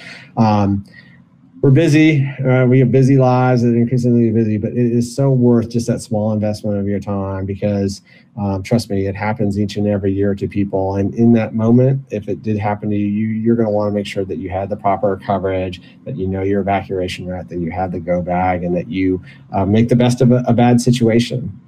[1.65, 2.23] We're busy.
[2.47, 5.99] Uh, we have busy lives and increasingly busy, but it is so worth just that
[5.99, 8.03] small investment of your time because
[8.37, 10.97] um, trust me, it happens each and every year to people.
[10.97, 13.95] And in that moment, if it did happen to you, you're going to want to
[13.95, 17.57] make sure that you had the proper coverage, that you know your evacuation route, that
[17.57, 19.19] you had the go bag, and that you
[19.51, 21.59] uh, make the best of a, a bad situation.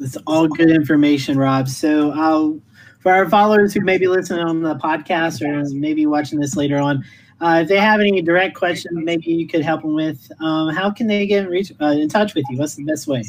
[0.00, 1.68] It's all good information, Rob.
[1.68, 2.60] So I'll,
[2.98, 6.78] for our followers who may be listening on the podcast or maybe watching this later
[6.78, 7.04] on,
[7.40, 10.30] uh, if they have any direct questions, maybe you could help them with.
[10.40, 12.58] Um, how can they get in, reach, uh, in touch with you?
[12.58, 13.22] What's the best way?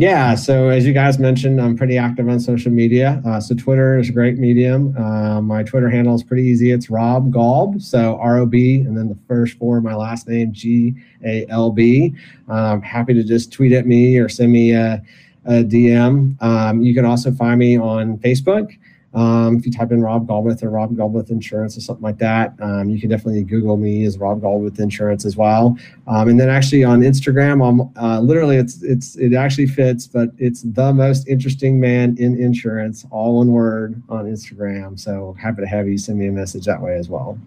[0.00, 3.20] Yeah, so as you guys mentioned, I'm pretty active on social media.
[3.26, 4.96] Uh, so Twitter is a great medium.
[4.96, 6.70] Uh, my Twitter handle is pretty easy.
[6.70, 10.28] It's Rob Galb, so R O B, and then the first four of my last
[10.28, 12.14] name, G A L B.
[12.48, 15.02] I'm happy to just tweet at me or send me a,
[15.46, 16.40] a DM.
[16.40, 18.78] Um, you can also find me on Facebook.
[19.14, 22.54] Um, if you type in Rob Galbraith or Rob Galbraith Insurance or something like that,
[22.60, 25.78] um, you can definitely Google me as Rob Galbraith Insurance as well.
[26.06, 30.28] Um, and then actually on Instagram, I'm uh, literally it's it's it actually fits, but
[30.36, 35.00] it's the most interesting man in insurance, all one word on Instagram.
[35.00, 37.38] So happy to have you send me a message that way as well.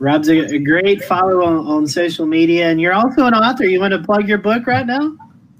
[0.00, 3.64] Rob's a, a great follow on, on social media, and you're also an author.
[3.64, 5.16] You want to plug your book right now?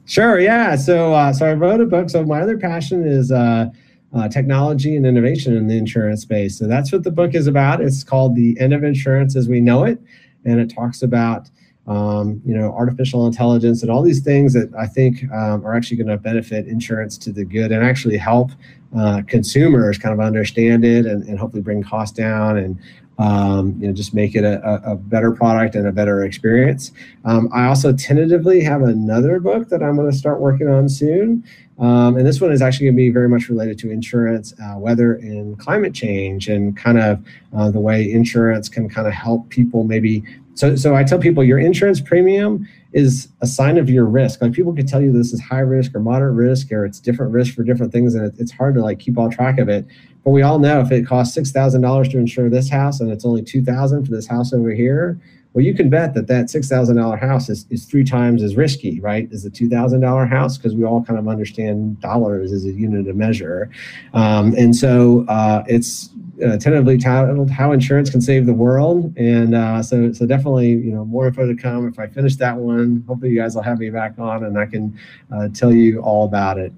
[0.07, 0.41] Sure.
[0.41, 0.75] Yeah.
[0.75, 2.11] So uh, so I wrote a book.
[2.11, 3.31] So my other passion is.
[3.31, 3.71] Uh,
[4.13, 6.59] uh, technology and innovation in the insurance space.
[6.59, 7.81] So that's what the book is about.
[7.81, 10.01] It's called The End of Insurance as We Know It.
[10.45, 11.49] And it talks about,
[11.87, 15.99] um, you know, artificial intelligence and all these things that I think um, are actually
[15.99, 18.51] going to benefit insurance to the good and actually help
[18.97, 22.79] uh, consumers kind of understand it and, and hopefully bring costs down and
[23.21, 26.91] um, you know, just make it a, a, better product and a better experience.
[27.27, 31.45] Um, I also tentatively have another book that I'm going to start working on soon.
[31.79, 34.79] Um, and this one is actually going to be very much related to insurance, uh,
[34.79, 37.23] weather, and climate change, and kind of
[37.55, 40.25] uh, the way insurance can kind of help people maybe.
[40.55, 44.41] So, so I tell people your insurance premium is a sign of your risk.
[44.41, 47.33] Like people can tell you this is high risk or moderate risk, or it's different
[47.33, 49.87] risk for different things, and it, it's hard to like keep all track of it.
[50.25, 53.11] But we all know if it costs six thousand dollars to insure this house and
[53.11, 55.21] it's only two thousand for this house over here,
[55.53, 59.29] well, you can bet that that $6,000 house is, is three times as risky, right,
[59.33, 63.17] as the $2,000 house, because we all kind of understand dollars as a unit of
[63.17, 63.69] measure.
[64.15, 69.13] Um, and so uh, it's uh, tentatively titled How Insurance Can Save the World.
[69.17, 71.89] And uh, so, so definitely, you know, more info to come.
[71.89, 74.67] If I finish that one, hopefully you guys will have me back on and I
[74.67, 74.97] can
[75.33, 76.73] uh, tell you all about it.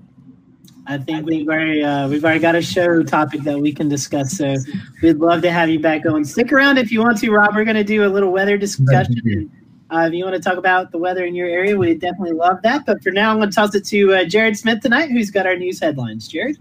[0.86, 4.36] I think we've already uh, we've already got a show topic that we can discuss.
[4.36, 4.56] So
[5.02, 6.24] we'd love to have you back on.
[6.24, 7.54] Stick around if you want to, Rob.
[7.54, 9.50] We're going to do a little weather discussion.
[9.90, 12.62] Uh, if you want to talk about the weather in your area, we definitely love
[12.62, 12.84] that.
[12.86, 15.46] But for now, I'm going to toss it to uh, Jared Smith tonight, who's got
[15.46, 16.26] our news headlines.
[16.26, 16.56] Jared.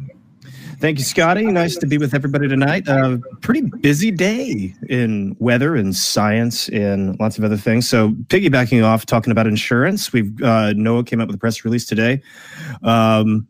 [0.79, 1.45] Thank you, Scotty.
[1.45, 2.89] Nice to be with everybody tonight.
[2.89, 7.87] Uh, pretty busy day in weather and science and lots of other things.
[7.87, 11.85] So, piggybacking off talking about insurance, we've uh, NOAA came up with a press release
[11.85, 12.21] today.
[12.81, 13.47] Um,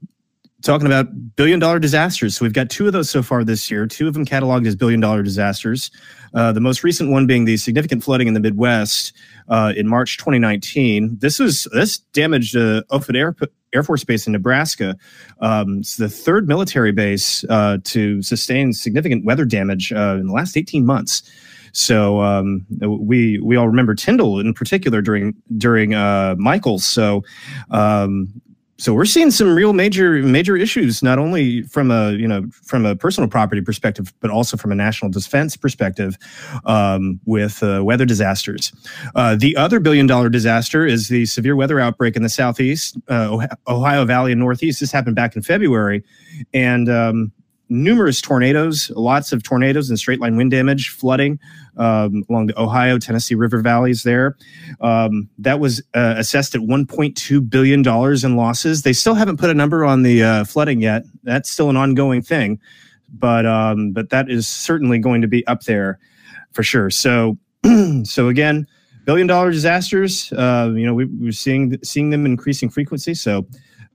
[0.62, 2.38] talking about billion dollar disasters.
[2.38, 4.76] So we've got two of those so far this year, two of them cataloged as
[4.76, 5.92] billion dollar disasters.
[6.34, 9.14] Uh, the most recent one being the significant flooding in the Midwest
[9.50, 11.18] uh, in March 2019.
[11.20, 13.36] This was this damaged uh, Offutt Air,
[13.74, 14.96] Air Force Base in Nebraska.
[15.42, 20.34] Um, it's the third military base uh, to sustain significant weather damage uh, in the
[20.34, 21.24] last 18 months.
[21.74, 26.86] So um, we we all remember Tyndall in particular during during uh, Michael's.
[26.86, 27.24] So
[27.70, 28.42] um,
[28.82, 32.84] so we're seeing some real major major issues not only from a you know from
[32.84, 36.18] a personal property perspective but also from a national defense perspective
[36.66, 38.74] um, with uh, weather disasters.
[39.14, 43.46] Uh, the other billion dollar disaster is the severe weather outbreak in the southeast uh,
[43.68, 44.80] ohio valley and northeast.
[44.80, 46.04] This happened back in february
[46.52, 47.32] and um,
[47.70, 51.40] numerous tornadoes, lots of tornadoes and straight line wind damage, flooding
[51.78, 54.38] um, along the Ohio, Tennessee River valleys there.
[54.82, 58.82] Um, that was uh, assessed at $1.2 billion in losses.
[58.82, 61.04] They still haven't put a number on the uh, flooding yet.
[61.24, 62.60] That's still an ongoing thing,
[63.14, 66.00] but um, but that is certainly going to be up there
[66.52, 66.90] for sure.
[66.90, 67.38] So
[68.04, 68.68] so again,
[69.06, 70.32] billion dollar disasters.
[70.34, 73.14] Uh, you know, we, we're seeing seeing them increasing frequency.
[73.14, 73.46] So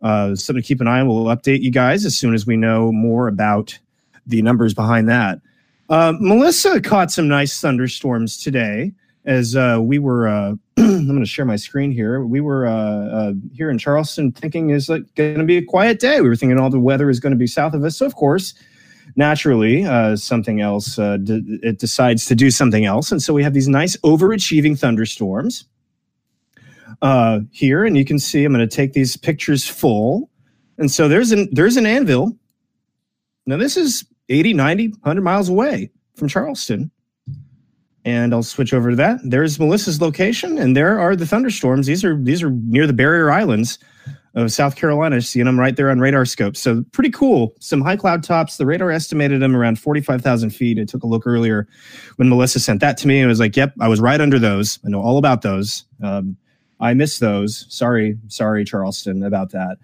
[0.02, 1.08] uh, something to keep an eye on.
[1.08, 3.78] We'll update you guys as soon as we know more about
[4.26, 5.40] the numbers behind that.
[5.89, 8.93] Uh, Melissa caught some nice thunderstorms today
[9.24, 10.28] as uh, we were.
[10.28, 12.24] Uh, I'm going to share my screen here.
[12.24, 16.01] We were uh, uh, here in Charleston thinking is like going to be a quiet
[16.01, 16.20] day.
[16.20, 17.97] We were thinking all the weather is going to be south of us.
[17.97, 18.55] So of course,
[19.14, 23.55] naturally, uh, something else d- it decides to do something else, and so we have
[23.55, 25.64] these nice overachieving thunderstorms
[27.53, 30.30] here, and you can see I'm going to take these pictures full.
[30.78, 32.37] And so there's an there's an anvil.
[33.47, 36.90] Now this is 80, 90, 100 miles away from Charleston.
[38.04, 39.18] And I'll switch over to that.
[39.24, 41.86] There's Melissa's location, and there are the thunderstorms.
[41.86, 43.80] These are these are near the barrier islands
[44.36, 45.20] of South Carolina.
[45.20, 46.56] Seeing them right there on RadarScope.
[46.56, 47.52] So pretty cool.
[47.58, 48.58] Some high cloud tops.
[48.58, 50.78] The radar estimated them around 45,000 feet.
[50.78, 51.66] I took a look earlier
[52.14, 53.20] when Melissa sent that to me.
[53.20, 54.78] It was like, yep, I was right under those.
[54.86, 55.84] I know all about those.
[56.00, 56.36] Um,
[56.78, 57.66] I miss those.
[57.68, 59.78] Sorry, sorry, Charleston, about that.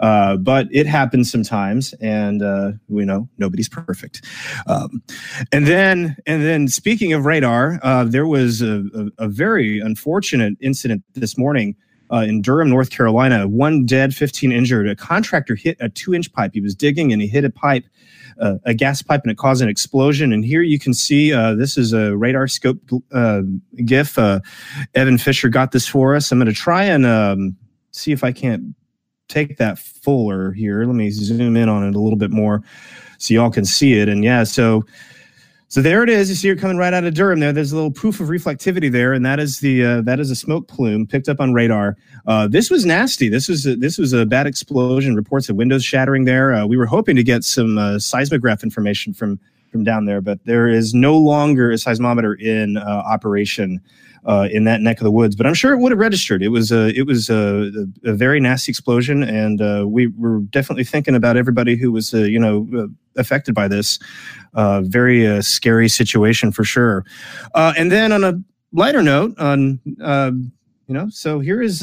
[0.00, 4.24] Uh, but it happens sometimes, and uh, we know nobody's perfect.
[4.66, 5.02] Um,
[5.52, 10.54] and then, and then, speaking of radar, uh, there was a, a, a, very unfortunate
[10.60, 11.76] incident this morning
[12.10, 13.46] uh, in Durham, North Carolina.
[13.46, 14.88] One dead, 15 injured.
[14.88, 16.52] A contractor hit a two inch pipe.
[16.54, 17.84] He was digging and he hit a pipe,
[18.64, 20.32] a gas pipe, and it caused an explosion.
[20.32, 23.42] And here you can see uh, this is a RadarScope uh,
[23.84, 24.18] GIF.
[24.18, 24.40] Uh,
[24.94, 26.30] Evan Fisher got this for us.
[26.30, 27.56] I'm going to try and um,
[27.90, 28.74] see if I can't
[29.28, 30.84] take that fuller here.
[30.84, 32.62] Let me zoom in on it a little bit more
[33.18, 34.08] so y'all can see it.
[34.08, 34.84] And yeah, so
[35.70, 36.30] so there it is.
[36.30, 37.40] You see it coming right out of Durham.
[37.40, 40.30] There, there's a little proof of reflectivity there, and that is the uh, that is
[40.30, 41.94] a smoke plume picked up on radar.
[42.26, 43.28] Uh, this was nasty.
[43.28, 45.14] This was a, this was a bad explosion.
[45.14, 46.54] Reports of windows shattering there.
[46.54, 49.38] Uh, we were hoping to get some uh, seismograph information from
[49.70, 53.78] from down there, but there is no longer a seismometer in uh, operation
[54.24, 55.36] uh, in that neck of the woods.
[55.36, 56.42] But I'm sure it would have registered.
[56.42, 57.70] It was a it was a,
[58.04, 62.88] a very nasty explosion, and we were definitely thinking about everybody who was you know
[63.18, 63.98] affected by this.
[64.54, 67.04] Uh, very uh, scary situation for sure.
[67.54, 68.34] and then on a
[68.72, 71.82] lighter note, on you know, so here is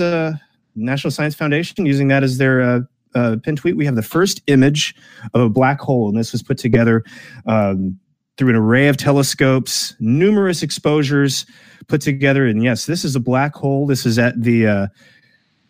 [0.76, 4.94] National Science Foundation using that as their uh, pin tweet, we have the first image
[5.34, 7.04] of a black hole, and this was put together
[7.46, 7.98] um,
[8.38, 11.46] through an array of telescopes, numerous exposures
[11.88, 12.46] put together.
[12.46, 13.88] And yes, this is a black hole.
[13.88, 14.88] This is at the uh,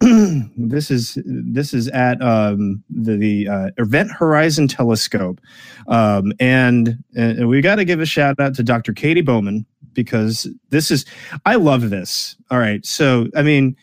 [0.58, 5.42] this is this is at um, the, the uh, Event Horizon Telescope,
[5.88, 8.94] um, and, and we got to give a shout out to Dr.
[8.94, 11.06] Katie Bouman because this is
[11.46, 12.36] I love this.
[12.52, 13.76] All right, so I mean,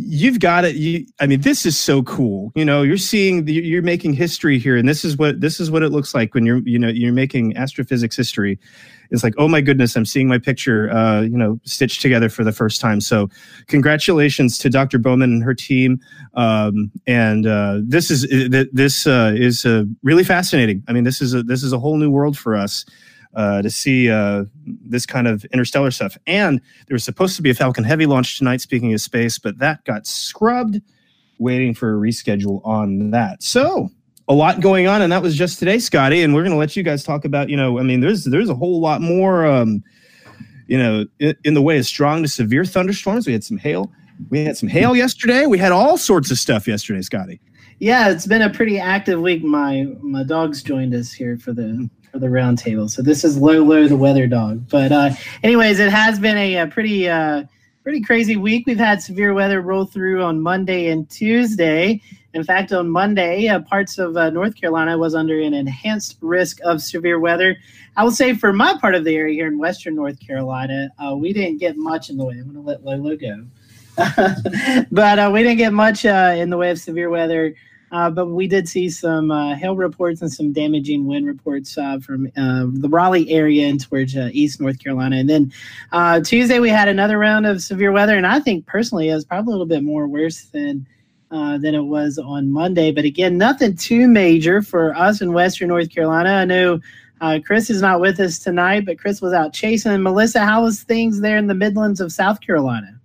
[0.00, 3.82] you've got it you i mean this is so cool you know you're seeing you're
[3.82, 6.58] making history here and this is what this is what it looks like when you're
[6.58, 8.58] you know you're making astrophysics history.
[9.10, 12.44] It's like oh my goodness i'm seeing my picture uh, you know stitched together for
[12.44, 13.00] the first time.
[13.00, 13.28] So
[13.66, 15.98] congratulations to dr bouman and her team
[16.34, 18.26] um, and uh, this is
[18.72, 20.84] this uh, is uh, really fascinating.
[20.86, 22.84] I mean this is a this is a whole new world for us
[23.34, 26.16] uh, to see uh, this kind of interstellar stuff.
[26.26, 29.58] And there was supposed to be a Falcon Heavy launch tonight, speaking of space, but
[29.58, 30.80] that got scrubbed,
[31.38, 33.42] waiting for a reschedule on that.
[33.42, 33.90] So
[34.28, 36.22] a lot going on, and that was just today, Scotty.
[36.22, 38.50] And we're going to let you guys talk about, you know, I mean, there's there's
[38.50, 39.82] a whole lot more, um,
[40.66, 43.26] you know, in, in the way of strong to severe thunderstorms.
[43.26, 43.90] We had some hail.
[44.30, 45.46] We had some hail yesterday.
[45.46, 47.40] We had all sorts of stuff yesterday, Scotty.
[47.78, 49.44] Yeah, it's been a pretty active week.
[49.44, 52.90] My my dogs joined us here for the for the roundtable.
[52.90, 54.68] So this is Lolo, the weather dog.
[54.68, 55.10] But uh,
[55.42, 57.44] anyways, it has been a, a pretty uh,
[57.82, 58.66] pretty crazy week.
[58.66, 62.00] We've had severe weather roll through on Monday and Tuesday.
[62.34, 66.58] In fact, on Monday, uh, parts of uh, North Carolina was under an enhanced risk
[66.64, 67.56] of severe weather.
[67.96, 71.16] I will say, for my part of the area here in Western North Carolina, uh,
[71.16, 72.34] we didn't get much in the way.
[72.34, 73.46] I'm going to let Lolo go.
[74.92, 77.54] but uh, we didn't get much in the way of severe weather
[77.90, 81.98] uh, but we did see some uh, hail reports and some damaging wind reports uh,
[81.98, 85.16] from uh, the Raleigh area and towards uh, East North Carolina.
[85.16, 85.52] And then
[85.92, 89.24] uh, Tuesday we had another round of severe weather, and I think personally it was
[89.24, 90.86] probably a little bit more worse than
[91.30, 92.90] than it was on Monday.
[92.90, 96.30] But again, nothing too major for us in Western North Carolina.
[96.30, 96.80] I know.
[97.44, 100.02] Chris is not with us tonight, but Chris was out chasing.
[100.02, 102.97] Melissa, how was things there in the Midlands of South Carolina?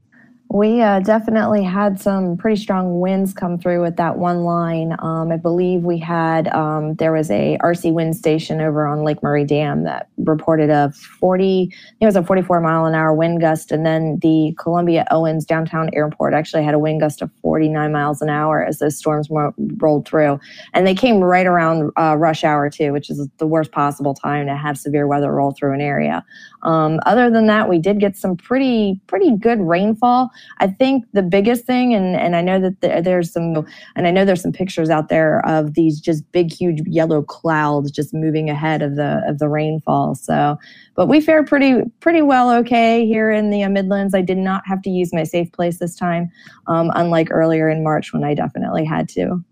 [0.54, 4.96] We uh, definitely had some pretty strong winds come through with that one line.
[5.00, 9.24] Um, I believe we had um, there was a RC wind station over on Lake
[9.24, 13.72] Murray Dam that reported a 40, it was a 44 mile an hour wind gust,
[13.72, 18.22] and then the Columbia Owens downtown airport actually had a wind gust of 49 miles
[18.22, 20.40] an hour as those storms rolled through,
[20.76, 24.46] and they came right around uh, rush hour too, which is the worst possible time
[24.46, 26.24] to have severe weather roll through an area.
[26.64, 30.32] Um, other than that, we did get some pretty pretty good rainfall.
[30.60, 34.26] I think the biggest thing, and and I know that there's some, and I know
[34.26, 38.82] there's some pictures out there of these just big, huge yellow clouds just moving ahead
[38.82, 40.16] of the of the rainfall.
[40.16, 40.58] So,
[40.96, 44.16] but we fared pretty pretty well okay here in the Midlands.
[44.16, 46.32] I did not have to use my safe place this time,
[46.68, 49.44] um, unlike earlier in March when I definitely had to.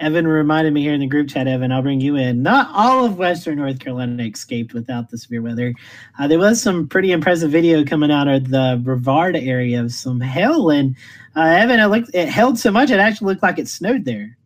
[0.00, 2.42] Evan reminded me here in the group chat, Evan, I'll bring you in.
[2.42, 5.74] Not all of Western North Carolina escaped without the severe weather.
[6.18, 10.20] Uh, there was some pretty impressive video coming out of the Brevard area of some
[10.20, 10.70] hail.
[10.70, 10.94] And
[11.34, 14.36] uh, Evan, it, looked, it held so much, it actually looked like it snowed there.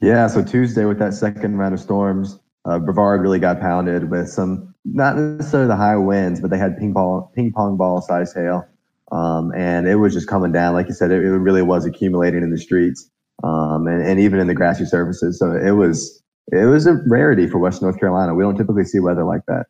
[0.00, 4.28] Yeah, so Tuesday with that second round of storms, uh, Brevard really got pounded with
[4.30, 8.32] some, not necessarily the high winds, but they had ping pong, ping pong ball size
[8.32, 8.66] hail.
[9.12, 10.72] Um, and it was just coming down.
[10.72, 13.10] Like you said, it, it really was accumulating in the streets
[13.44, 15.38] um, and, and even in the grassy surfaces.
[15.38, 16.22] So it was
[16.52, 18.34] it was a rarity for West North Carolina.
[18.34, 19.66] We don't typically see weather like that.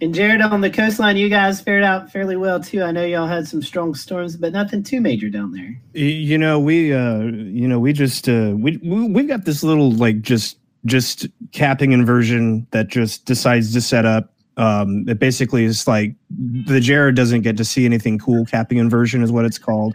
[0.00, 2.82] And Jared, on the coastline, you guys fared out fairly well too.
[2.82, 5.80] I know y'all had some strong storms, but nothing too major down there.
[5.94, 9.92] You know, we, uh, you know, we just uh, we, we we've got this little
[9.92, 15.86] like just just capping inversion that just decides to set up Um, it basically is
[15.86, 18.44] like the Jared doesn't get to see anything cool.
[18.44, 19.94] Capping inversion is what it's called,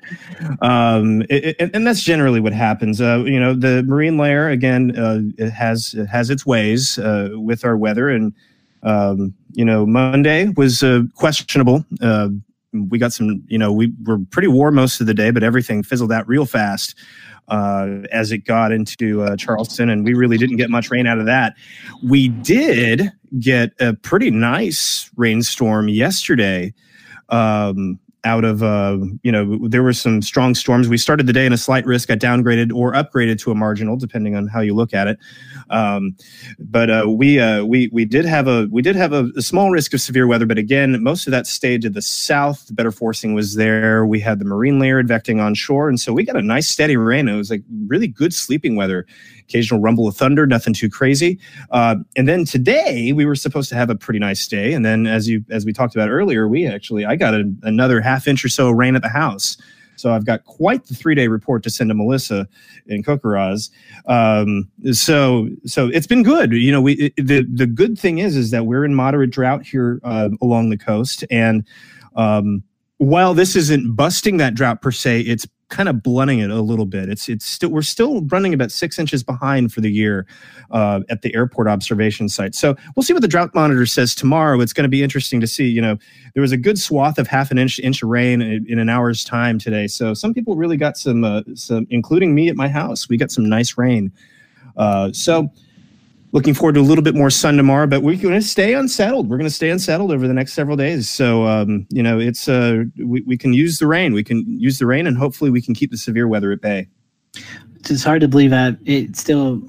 [0.61, 2.99] um, it, it, and that's generally what happens.
[2.99, 7.29] Uh, you know, the marine layer again uh, it has it has its ways uh,
[7.33, 8.33] with our weather, and
[8.83, 11.85] um, you know, Monday was uh, questionable.
[12.01, 12.29] Uh,
[12.73, 15.83] we got some, you know, we were pretty warm most of the day, but everything
[15.83, 16.95] fizzled out real fast
[17.47, 21.19] uh, as it got into uh, Charleston, and we really didn't get much rain out
[21.19, 21.55] of that.
[22.03, 26.73] We did get a pretty nice rainstorm yesterday.
[27.29, 31.45] Um, out of uh, you know there were some strong storms we started the day
[31.45, 34.73] in a slight risk got downgraded or upgraded to a marginal depending on how you
[34.73, 35.17] look at it
[35.69, 36.15] um,
[36.59, 39.71] but uh, we uh, we we did have a we did have a, a, small
[39.71, 42.91] risk of severe weather but again most of that stayed to the south the better
[42.91, 46.35] forcing was there we had the marine layer advecting on shore and so we got
[46.35, 49.05] a nice steady rain it was like really good sleeping weather
[49.47, 51.39] occasional rumble of thunder, nothing too crazy.
[51.71, 54.73] Uh, and then today we were supposed to have a pretty nice day.
[54.73, 58.01] And then as you as we talked about earlier, we actually I got a, another
[58.01, 59.57] half inch or so of rain at the house.
[59.97, 62.47] So I've got quite the three day report to send to Melissa
[62.87, 63.69] in CoCoRaHS.
[64.07, 66.53] Um, so so it's been good.
[66.53, 69.65] You know, we it, the the good thing is is that we're in moderate drought
[69.65, 71.65] here uh, along the coast, and
[72.15, 72.63] um,
[72.97, 76.85] while this isn't busting that drought per se, it's kind of blunting it a little
[76.85, 77.09] bit.
[77.09, 80.25] It's it's still we're still running about six inches behind for the year
[80.71, 82.55] uh, at the airport observation site.
[82.55, 84.59] So we'll see what the drought monitor says tomorrow.
[84.61, 85.67] It's going to be interesting to see.
[85.67, 85.97] You know,
[86.33, 88.89] there was a good swath of half an inch inch of rain in, in an
[88.89, 89.87] hour's time today.
[89.87, 93.09] So some people really got some uh, some, including me at my house.
[93.09, 94.11] We got some nice rain.
[94.77, 95.49] Uh, so
[96.31, 99.29] looking forward to a little bit more sun tomorrow, but we're going to stay unsettled.
[99.29, 101.09] We're going to stay unsettled over the next several days.
[101.09, 104.13] So, um, you know, it's uh, we, we can use the rain.
[104.13, 106.87] We can use the rain, and hopefully, we can keep the severe weather at bay.
[107.89, 109.59] It's hard to believe that it still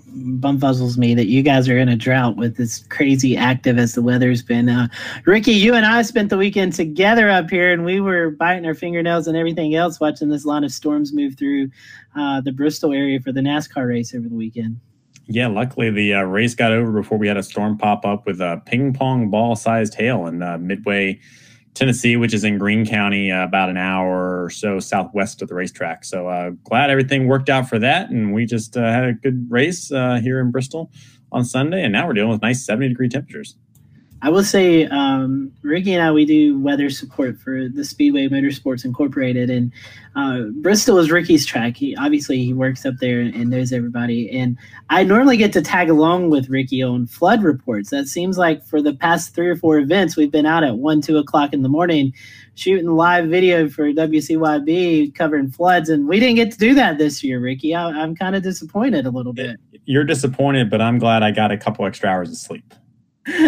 [0.41, 4.03] bumfuzzles me that you guys are in a drought with this crazy active as the
[4.03, 4.69] weather's been.
[4.69, 4.89] Uh,
[5.25, 8.75] Ricky, you and I spent the weekend together up here, and we were biting our
[8.75, 11.71] fingernails and everything else watching this line of storms move through
[12.17, 14.81] uh, the Bristol area for the NASCAR race over the weekend.
[15.31, 18.41] Yeah, luckily the uh, race got over before we had a storm pop up with
[18.41, 21.21] a ping pong ball sized hail in uh, Midway,
[21.75, 25.55] Tennessee, which is in Greene County, uh, about an hour or so southwest of the
[25.55, 26.07] racetrack.
[26.07, 28.09] So uh, glad everything worked out for that.
[28.09, 30.91] And we just uh, had a good race uh, here in Bristol
[31.31, 31.85] on Sunday.
[31.85, 33.55] And now we're dealing with nice 70 degree temperatures.
[34.21, 38.85] I will say, um, Ricky and I, we do weather support for the Speedway Motorsports
[38.85, 39.73] Incorporated, and
[40.17, 41.77] uh, Bristol is Ricky's track.
[41.77, 44.29] He obviously he works up there and knows everybody.
[44.31, 44.59] And
[44.91, 47.91] I normally get to tag along with Ricky on flood reports.
[47.91, 51.01] That seems like for the past three or four events, we've been out at one,
[51.01, 52.13] two o'clock in the morning
[52.57, 57.23] shooting live video for WCYB covering floods, and we didn't get to do that this
[57.23, 57.73] year, Ricky.
[57.73, 59.61] I, I'm kind of disappointed a little bit.
[59.85, 62.75] You're disappointed, but I'm glad I got a couple extra hours of sleep.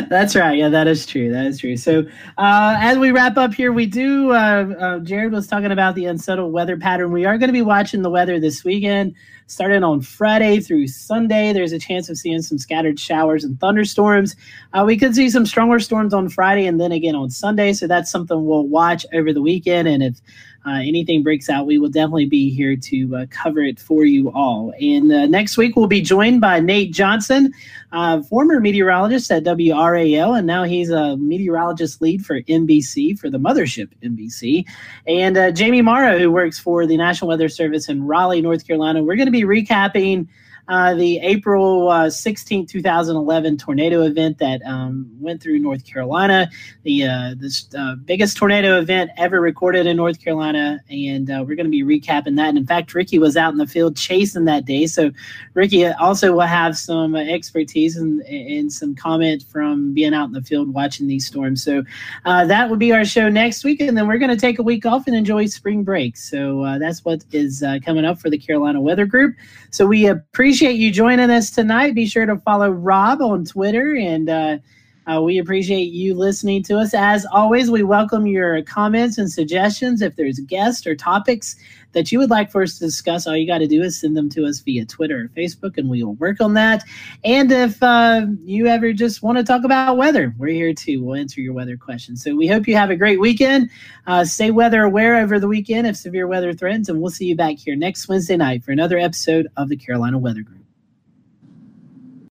[0.08, 0.58] That's right.
[0.58, 1.32] Yeah, that is true.
[1.32, 1.76] That is true.
[1.76, 2.00] So,
[2.36, 4.30] uh, as we wrap up here, we do.
[4.30, 7.12] Uh, uh, Jared was talking about the unsettled weather pattern.
[7.12, 9.14] We are going to be watching the weather this weekend,
[9.46, 11.52] starting on Friday through Sunday.
[11.52, 14.36] There's a chance of seeing some scattered showers and thunderstorms.
[14.74, 17.72] Uh, we could see some stronger storms on Friday and then again on Sunday.
[17.72, 19.88] So that's something we'll watch over the weekend.
[19.88, 20.20] And if
[20.66, 24.30] uh, anything breaks out, we will definitely be here to uh, cover it for you
[24.32, 24.74] all.
[24.80, 27.52] And uh, next week, we'll be joined by Nate Johnson,
[27.92, 33.38] uh, former meteorologist at WRAL, and now he's a meteorologist lead for NBC, for the
[33.38, 34.66] mothership NBC,
[35.06, 39.02] and uh, Jamie Morrow, who works for the National Weather Service in Raleigh, North Carolina.
[39.02, 40.28] We're going to be recapping
[40.70, 46.48] uh, the April uh, 16, 2011 tornado event that um, went through North Carolina,
[46.84, 51.56] the uh, this uh, biggest tornado event ever recorded in North Carolina, and uh, we're
[51.56, 52.50] going to be recapping that.
[52.50, 55.10] And in fact, Ricky was out in the field chasing that day, so
[55.54, 60.42] Ricky also will have some expertise and, and some comment from being out in the
[60.42, 61.64] field watching these storms.
[61.64, 61.82] So
[62.24, 64.62] uh, that will be our show next week, and then we're going to take a
[64.62, 66.16] week off and enjoy spring break.
[66.16, 69.34] So that's what is coming up for the Carolina Weather Group.
[69.72, 71.94] So we appreciate you joining us tonight.
[71.94, 74.58] Be sure to follow Rob on Twitter, and uh,
[75.06, 76.92] uh, we appreciate you listening to us.
[76.92, 80.02] As always, we welcome your comments and suggestions.
[80.02, 81.54] If there's guests or topics
[81.92, 84.16] that you would like for us to discuss, all you got to do is send
[84.16, 86.84] them to us via Twitter or Facebook, and we will work on that.
[87.24, 91.02] And if uh, you ever just want to talk about weather, we're here too.
[91.02, 92.22] We'll answer your weather questions.
[92.22, 93.70] So we hope you have a great weekend.
[94.06, 97.36] Uh, stay weather aware over the weekend if severe weather threatens, and we'll see you
[97.36, 100.59] back here next Wednesday night for another episode of the Carolina Weather Group.